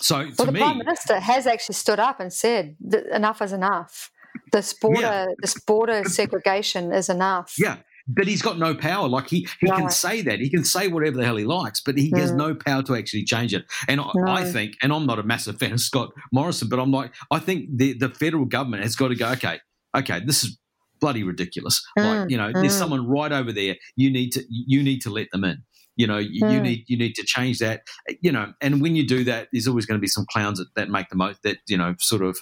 [0.00, 3.52] So well, the me, prime minister has actually stood up and said that enough is
[3.52, 4.10] enough.
[4.52, 5.26] This border yeah.
[5.38, 7.54] this border segregation is enough.
[7.58, 9.08] Yeah but he's got no power.
[9.08, 9.76] Like he, he no.
[9.76, 10.38] can say that.
[10.38, 12.18] He can say whatever the hell he likes, but he mm.
[12.18, 13.64] has no power to actually change it.
[13.88, 14.32] And I, no.
[14.32, 17.38] I, think, and I'm not a massive fan of Scott Morrison, but I'm like, I
[17.38, 19.60] think the, the federal government has got to go, okay,
[19.96, 20.58] okay, this is
[21.00, 21.82] bloody ridiculous.
[21.98, 22.20] Mm.
[22.20, 22.54] Like, you know, mm.
[22.54, 23.76] there's someone right over there.
[23.96, 25.62] You need to you need to let them in.
[25.96, 27.82] You know, you, you, need you need to change that.
[28.20, 30.66] You know, and when you do that, there's always going to be some clowns that,
[30.74, 32.36] that make the most that you know sort of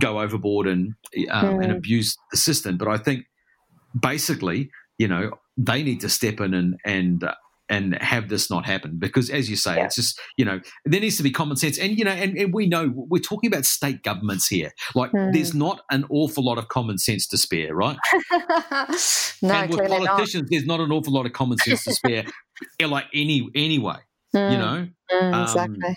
[0.00, 0.94] go overboard and
[1.30, 2.78] um, and abuse the system.
[2.78, 3.26] But I think
[3.98, 7.34] basically, you know, they need to step in and and uh,
[7.70, 9.84] and have this not happen because as you say yeah.
[9.84, 12.52] it's just you know there needs to be common sense and you know and, and
[12.52, 15.32] we know we're talking about state governments here like mm.
[15.32, 17.96] there's not an awful lot of common sense to spare right
[19.40, 20.50] no, and with politicians not.
[20.50, 22.24] there's not an awful lot of common sense to spare
[22.88, 23.98] like any anyway
[24.34, 24.52] mm.
[24.52, 25.96] you know mm, um, exactly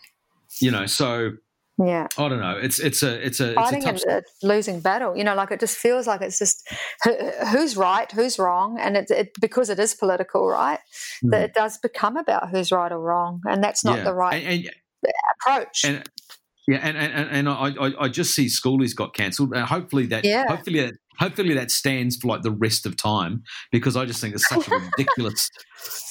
[0.62, 1.32] you know so
[1.80, 5.18] yeah i don't know it's it's a it's a fighting it's a, a losing battle
[5.18, 6.68] you know like it just feels like it's just
[7.52, 10.80] who's right who's wrong and it, it because it is political right
[11.24, 11.32] mm.
[11.32, 14.04] that it does become about who's right or wrong and that's not yeah.
[14.04, 14.70] the right and, and,
[15.40, 16.08] approach and,
[16.68, 19.54] yeah, and and, and I, I, just see schoolies got cancelled.
[19.54, 20.46] Hopefully that yeah.
[20.48, 24.36] hopefully that hopefully that stands for like the rest of time because I just think
[24.36, 25.50] it's such a ridiculous,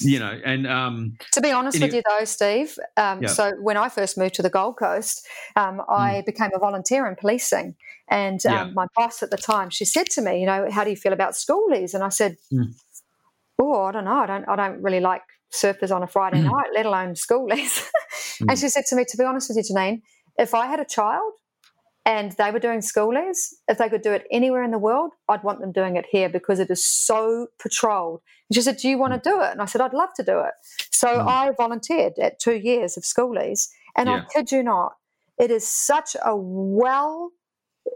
[0.00, 0.40] you know.
[0.44, 3.28] And um, to be honest with you, though, Steve, um, yeah.
[3.28, 6.26] so when I first moved to the Gold Coast, um, I mm.
[6.26, 7.74] became a volunteer in policing,
[8.08, 8.72] and um, yeah.
[8.74, 11.12] my boss at the time she said to me, you know, how do you feel
[11.12, 11.94] about schoolies?
[11.94, 12.72] And I said, mm.
[13.58, 16.50] oh, I don't know, I don't, I don't really like surfers on a Friday mm.
[16.50, 17.88] night, let alone schoolies.
[18.40, 18.60] and mm.
[18.60, 20.02] she said to me, to be honest with you, Jeanene
[20.38, 21.32] if I had a child
[22.04, 25.44] and they were doing schoolies, if they could do it anywhere in the world, I'd
[25.44, 28.20] want them doing it here because it is so patrolled.
[28.50, 29.50] And she said, Do you want to do it?
[29.52, 30.52] And I said, I'd love to do it.
[30.90, 31.26] So mm.
[31.26, 33.68] I volunteered at two years of schoolies.
[33.96, 34.22] And yeah.
[34.22, 34.94] I kid you not,
[35.38, 37.30] it is such a well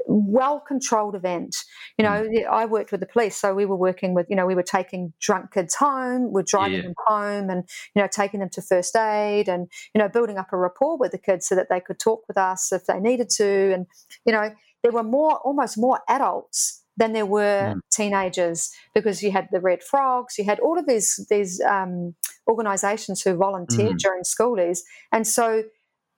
[0.06, 1.56] well controlled event.
[1.98, 2.46] You know, mm.
[2.46, 5.12] I worked with the police, so we were working with, you know, we were taking
[5.20, 6.82] drunk kids home, we're driving yeah.
[6.82, 7.64] them home and,
[7.94, 11.12] you know, taking them to first aid and, you know, building up a rapport with
[11.12, 13.72] the kids so that they could talk with us if they needed to.
[13.74, 13.86] And,
[14.24, 14.50] you know,
[14.82, 17.80] there were more, almost more adults than there were mm.
[17.92, 22.14] teenagers because you had the Red Frogs, you had all of these, these, um,
[22.48, 23.98] organizations who volunteered mm.
[23.98, 24.78] during schoolies.
[25.12, 25.64] And so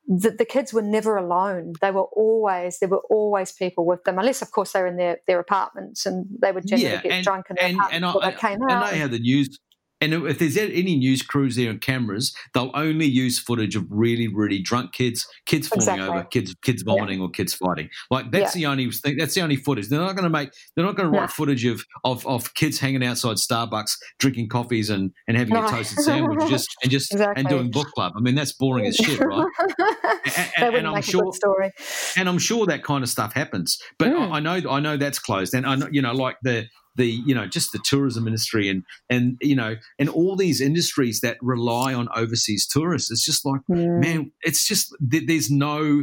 [0.09, 1.75] the, the, kids were never alone.
[1.83, 4.97] They were always there were always people with them, unless of course they were in
[4.97, 8.05] their, their apartments and they would generally yeah, get and, drunk in their and, and
[8.07, 8.85] I, they came I, out.
[8.85, 9.59] I know how the news
[10.01, 14.29] and if there's any news crews there on cameras, they'll only use footage of really,
[14.29, 16.09] really drunk kids, kids falling exactly.
[16.09, 17.25] over, kids, kids vomiting, yeah.
[17.25, 17.89] or kids fighting.
[18.11, 18.61] Like that's yeah.
[18.61, 19.17] the only thing.
[19.17, 19.89] That's the only footage.
[19.89, 20.51] They're not going to make.
[20.77, 24.89] They're not going to write footage of, of of kids hanging outside Starbucks, drinking coffees
[24.89, 25.67] and and having no.
[25.67, 27.41] a toasted sandwich, just and just exactly.
[27.41, 28.13] and doing book club.
[28.17, 29.47] I mean, that's boring as shit, right?
[30.37, 31.33] and, and, and I'm sure.
[31.33, 31.73] story.
[32.17, 33.79] And I'm sure that kind of stuff happens.
[33.99, 34.31] But mm.
[34.31, 36.67] I, I know I know that's closed, and I know you know like the
[36.99, 41.21] the you know just the tourism industry and and you know and all these industries
[41.21, 44.01] that rely on overseas tourists it's just like mm.
[44.01, 46.03] man it's just there's no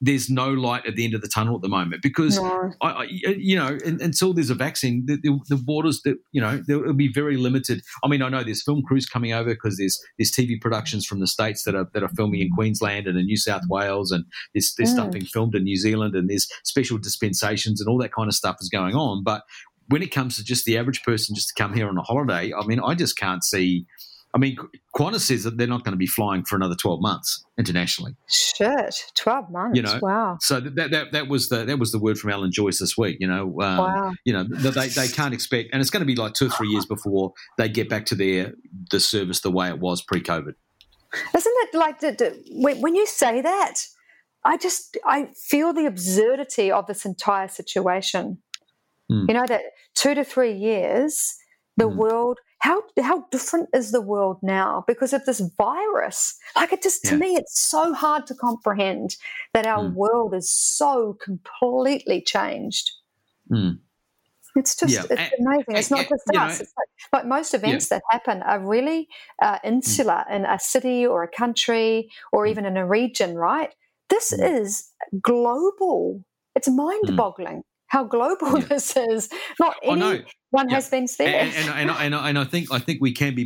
[0.00, 2.72] there's no light at the end of the tunnel at the moment because no.
[2.82, 3.04] I, I,
[3.36, 6.94] you know until there's a vaccine the, the, the borders that you know there will
[6.94, 10.32] be very limited i mean i know there's film crews coming over because there's there's
[10.32, 13.36] tv productions from the states that are that are filming in queensland and in new
[13.36, 14.94] south wales and there's, there's mm.
[14.94, 18.34] stuff being filmed in new zealand and there's special dispensations and all that kind of
[18.34, 19.42] stuff is going on but
[19.88, 22.52] when it comes to just the average person just to come here on a holiday,
[22.54, 23.86] I mean, I just can't see.
[24.34, 24.56] I mean,
[24.96, 28.16] Qantas says that they're not going to be flying for another twelve months internationally.
[28.28, 29.76] Shit, twelve months.
[29.76, 30.38] You know, wow.
[30.40, 33.18] So that, that that was the that was the word from Alan Joyce this week.
[33.20, 34.12] You know, um, wow.
[34.24, 36.68] You know, they they can't expect, and it's going to be like two or three
[36.68, 38.54] years before they get back to their
[38.90, 40.54] the service the way it was pre-COVID.
[41.36, 42.02] Isn't it like
[42.80, 43.74] when you say that?
[44.44, 48.38] I just I feel the absurdity of this entire situation.
[49.10, 49.28] Mm.
[49.28, 49.62] You know, that
[49.94, 51.36] two to three years,
[51.76, 51.96] the mm.
[51.96, 56.34] world, how, how different is the world now because of this virus?
[56.56, 59.16] Like, it just, to me, it's so hard to comprehend
[59.52, 59.92] that our mm.
[59.92, 62.90] world is so completely changed.
[63.50, 63.72] Hmm.
[64.56, 65.02] It's just, yeah.
[65.10, 65.76] it's amazing.
[65.76, 66.32] It's not just us.
[66.32, 67.98] Know, it's like, like, most events yeah.
[67.98, 69.08] that happen are really
[69.42, 69.68] uh, hmm.
[69.68, 72.50] insular in a city or a country or hmm.
[72.50, 73.74] even in a region, right?
[74.08, 76.24] This is global.
[76.54, 77.62] It's mind boggling
[77.94, 78.64] how global yeah.
[78.68, 79.28] this is.
[79.60, 80.74] Not anyone yeah.
[80.74, 81.48] has been spared.
[81.54, 83.44] And, and, and, and, and, I think I think we can be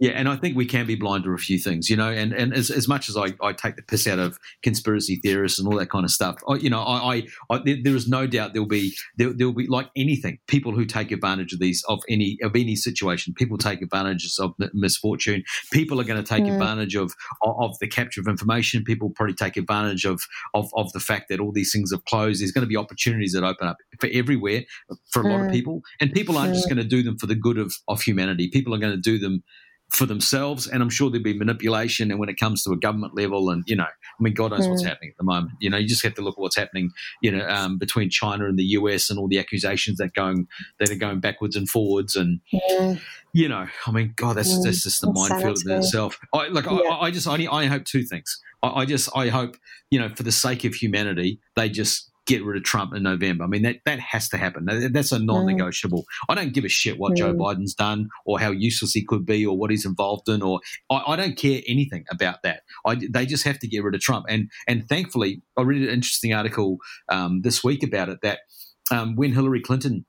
[0.00, 2.08] Yeah, and I think we can be blind to a few things, you know.
[2.08, 5.58] And and as, as much as I, I take the piss out of conspiracy theorists
[5.58, 8.06] and all that kind of stuff, I, you know, I, I, I there, there is
[8.06, 11.82] no doubt there'll be there, will be like anything, people who take advantage of these
[11.88, 13.34] of any of any situation.
[13.36, 15.42] People take advantage of misfortune.
[15.72, 16.52] People are going to take mm.
[16.52, 18.84] advantage of, of, of the capture of information.
[18.84, 20.22] People probably take advantage of,
[20.54, 22.40] of of the fact that all these things have closed.
[22.40, 24.62] There's going to be opportunities that open up for everywhere
[25.10, 25.30] for a mm.
[25.32, 25.52] lot of mm.
[25.52, 26.54] people, and people aren't mm.
[26.54, 28.48] just going to do them for the good of of humanity.
[28.48, 29.42] People are going to do them
[29.90, 30.66] for themselves.
[30.66, 32.10] And I'm sure there'll be manipulation.
[32.10, 34.66] And when it comes to a government level, and you know, I mean, God knows
[34.66, 34.70] mm.
[34.70, 35.52] what's happening at the moment.
[35.60, 36.90] You know, you just have to look at what's happening.
[37.22, 40.46] You know, um, between China and the US and all the accusations that going
[40.78, 42.16] that are going backwards and forwards.
[42.16, 43.00] And mm.
[43.32, 44.64] you know, I mean, God, that's mm.
[44.64, 46.18] that's just the minefield in itself.
[46.32, 46.66] I like.
[46.66, 46.72] Yeah.
[46.72, 48.40] I, I, just I, I hope two things.
[48.62, 49.56] I, I just I hope
[49.90, 53.42] you know, for the sake of humanity, they just get rid of Trump in November.
[53.42, 54.66] I mean, that, that has to happen.
[54.92, 56.02] That's a non negotiable.
[56.02, 56.04] Mm.
[56.28, 57.16] I don't give a shit what mm.
[57.16, 60.60] Joe Biden's done or how useless he could be or what he's involved in, or
[60.90, 62.60] I, I don't care anything about that.
[62.86, 64.26] I, they just have to get rid of Trump.
[64.28, 66.76] And, and thankfully, I read an interesting article
[67.08, 68.40] um, this week about it that
[68.90, 70.04] um, when Hillary Clinton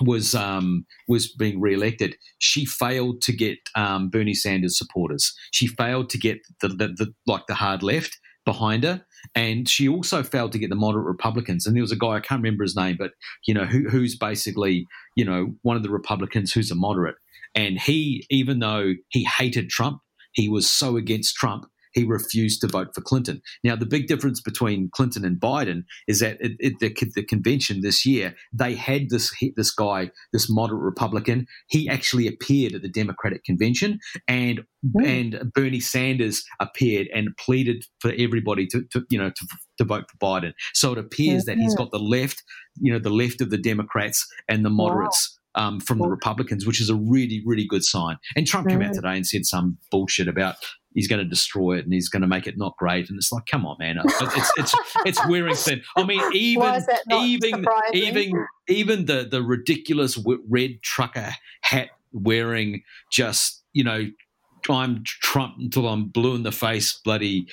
[0.00, 5.34] was um, was being re-elected, she failed to get um, Bernie Sanders supporters.
[5.50, 9.04] She failed to get the, the, the like the hard left behind her.
[9.34, 11.66] And she also failed to get the moderate Republicans.
[11.66, 13.12] And there was a guy, I can't remember his name, but,
[13.46, 17.16] you know, who, who's basically, you know, one of the Republicans who's a moderate.
[17.54, 20.00] And he, even though he hated Trump,
[20.32, 23.42] he was so against Trump he refused to vote for Clinton.
[23.64, 28.04] Now, the big difference between Clinton and Biden is that it, the, the, convention this
[28.06, 31.46] year, they had this this guy, this moderate Republican.
[31.68, 35.06] He actually appeared at the Democratic convention, and mm.
[35.06, 39.46] and Bernie Sanders appeared and pleaded for everybody to, to you know to,
[39.78, 40.52] to vote for Biden.
[40.74, 41.58] So it appears mm-hmm.
[41.58, 42.42] that he's got the left,
[42.80, 45.30] you know, the left of the Democrats and the moderates.
[45.32, 45.39] Wow.
[45.56, 48.18] Um, from the Republicans, which is a really, really good sign.
[48.36, 50.54] And Trump came out today and said some bullshit about
[50.94, 53.08] he's going to destroy it and he's going to make it not great.
[53.08, 54.74] And it's like, come on, man, it's it's
[55.06, 55.82] it's wearing thin.
[55.96, 61.30] I mean, even even even even the the ridiculous red trucker
[61.62, 64.06] hat wearing, just you know,
[64.68, 67.46] I'm Trump until I'm blue in the face, bloody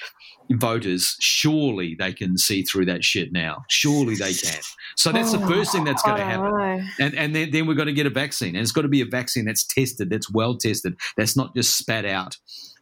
[0.51, 1.16] voters.
[1.20, 3.64] Surely they can see through that shit now.
[3.70, 4.62] Surely they can.
[4.95, 6.89] So that's the first thing that's going oh, to happen.
[6.99, 9.01] And and then, then we're going to get a vaccine, and it's got to be
[9.01, 12.38] a vaccine that's tested, that's well tested, that's not just spat out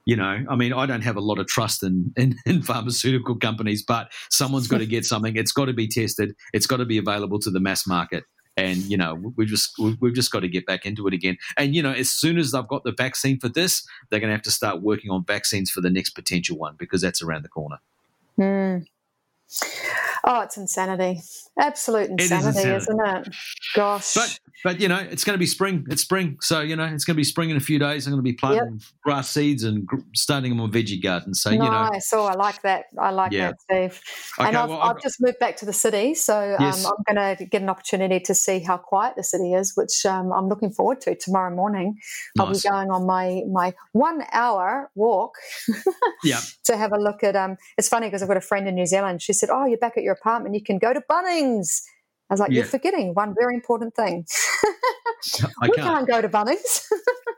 [0.05, 3.35] you know, I mean, I don't have a lot of trust in, in, in, pharmaceutical
[3.35, 5.35] companies, but someone's got to get something.
[5.35, 6.35] It's got to be tested.
[6.53, 8.23] It's got to be available to the mass market.
[8.57, 11.37] And you know, we've just we've just got to get back into it again.
[11.57, 14.35] And you know, as soon as they've got the vaccine for this, they're going to
[14.35, 17.49] have to start working on vaccines for the next potential one because that's around the
[17.49, 17.79] corner.
[18.39, 18.85] Mm.
[20.27, 21.21] Oh, it's insanity.
[21.57, 22.75] Absolute insanity, is insanity.
[22.75, 23.35] isn't it?
[23.75, 24.13] Gosh.
[24.15, 25.85] But, but, you know, it's going to be spring.
[25.89, 26.37] It's spring.
[26.41, 28.07] So, you know, it's going to be spring in a few days.
[28.07, 28.81] I'm going to be planting yep.
[29.03, 31.35] grass seeds and starting them on veggie garden.
[31.35, 31.59] So, nice.
[31.59, 31.99] you know.
[31.99, 32.85] So I like that.
[32.99, 33.51] I like yeah.
[33.51, 34.01] that, Steve.
[34.39, 36.15] Okay, and I've, well, I've, I've, just moved back to the city.
[36.15, 36.73] So um.
[36.73, 40.33] I'm going to get an opportunity to see how quiet the city is, which um,
[40.33, 41.99] I'm looking forward to tomorrow morning.
[42.35, 42.47] Nice.
[42.47, 45.35] I'll be going on my, my one hour walk
[46.23, 46.41] yeah.
[46.63, 47.35] to have a look at.
[47.35, 49.21] Um, it's funny because I've got a friend in New Zealand.
[49.21, 50.55] She said, Oh, you're back at your apartment.
[50.55, 51.81] You can go to Bunnings.
[52.29, 52.57] I was like, yeah.
[52.57, 54.25] you're forgetting one very important thing.
[55.61, 55.75] we can't.
[55.75, 56.07] can't.
[56.07, 56.81] go to Bunnings.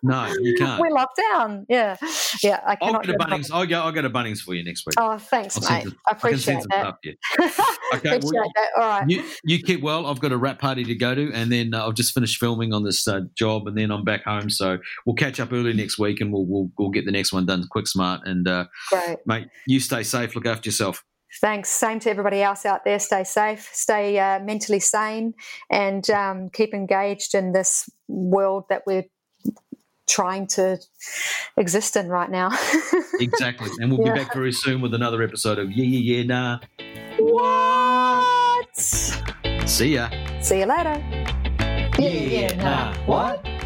[0.02, 0.82] no, you can't.
[0.82, 1.66] We're locked down.
[1.68, 1.98] Yeah,
[2.42, 2.62] yeah.
[2.66, 3.50] I cannot I'll go to Bunnings.
[3.52, 3.82] I'll go.
[3.82, 4.94] I'll go to Bunnings for you next week.
[4.98, 5.94] Oh, thanks, I'll mate.
[6.08, 6.96] I appreciate I that.
[7.96, 8.70] okay, appreciate well, that.
[8.78, 9.10] All right.
[9.10, 10.06] You, you, keep well.
[10.06, 12.74] I've got a wrap party to go to, and then uh, I've just finished filming
[12.74, 14.50] on this uh, job, and then I'm back home.
[14.50, 17.46] So we'll catch up early next week, and we'll we'll, we'll get the next one
[17.46, 19.18] done quick, smart, and uh, Great.
[19.26, 19.48] mate.
[19.66, 20.34] You stay safe.
[20.34, 21.04] Look after yourself.
[21.42, 21.70] Thanks.
[21.70, 23.00] Same to everybody else out there.
[23.00, 25.34] Stay safe, stay uh, mentally sane,
[25.70, 29.06] and um, keep engaged in this world that we're
[30.08, 30.80] trying to
[31.58, 32.50] exist in right now.
[33.20, 33.70] exactly.
[33.80, 34.14] And we'll yeah.
[34.14, 36.60] be back very soon with another episode of Yeah, Yeah, Yeah, Nah.
[37.20, 38.78] What?
[38.78, 40.10] See ya.
[40.42, 41.04] See you later.
[42.00, 42.94] Yeah, yeah, nah.
[43.06, 43.57] What?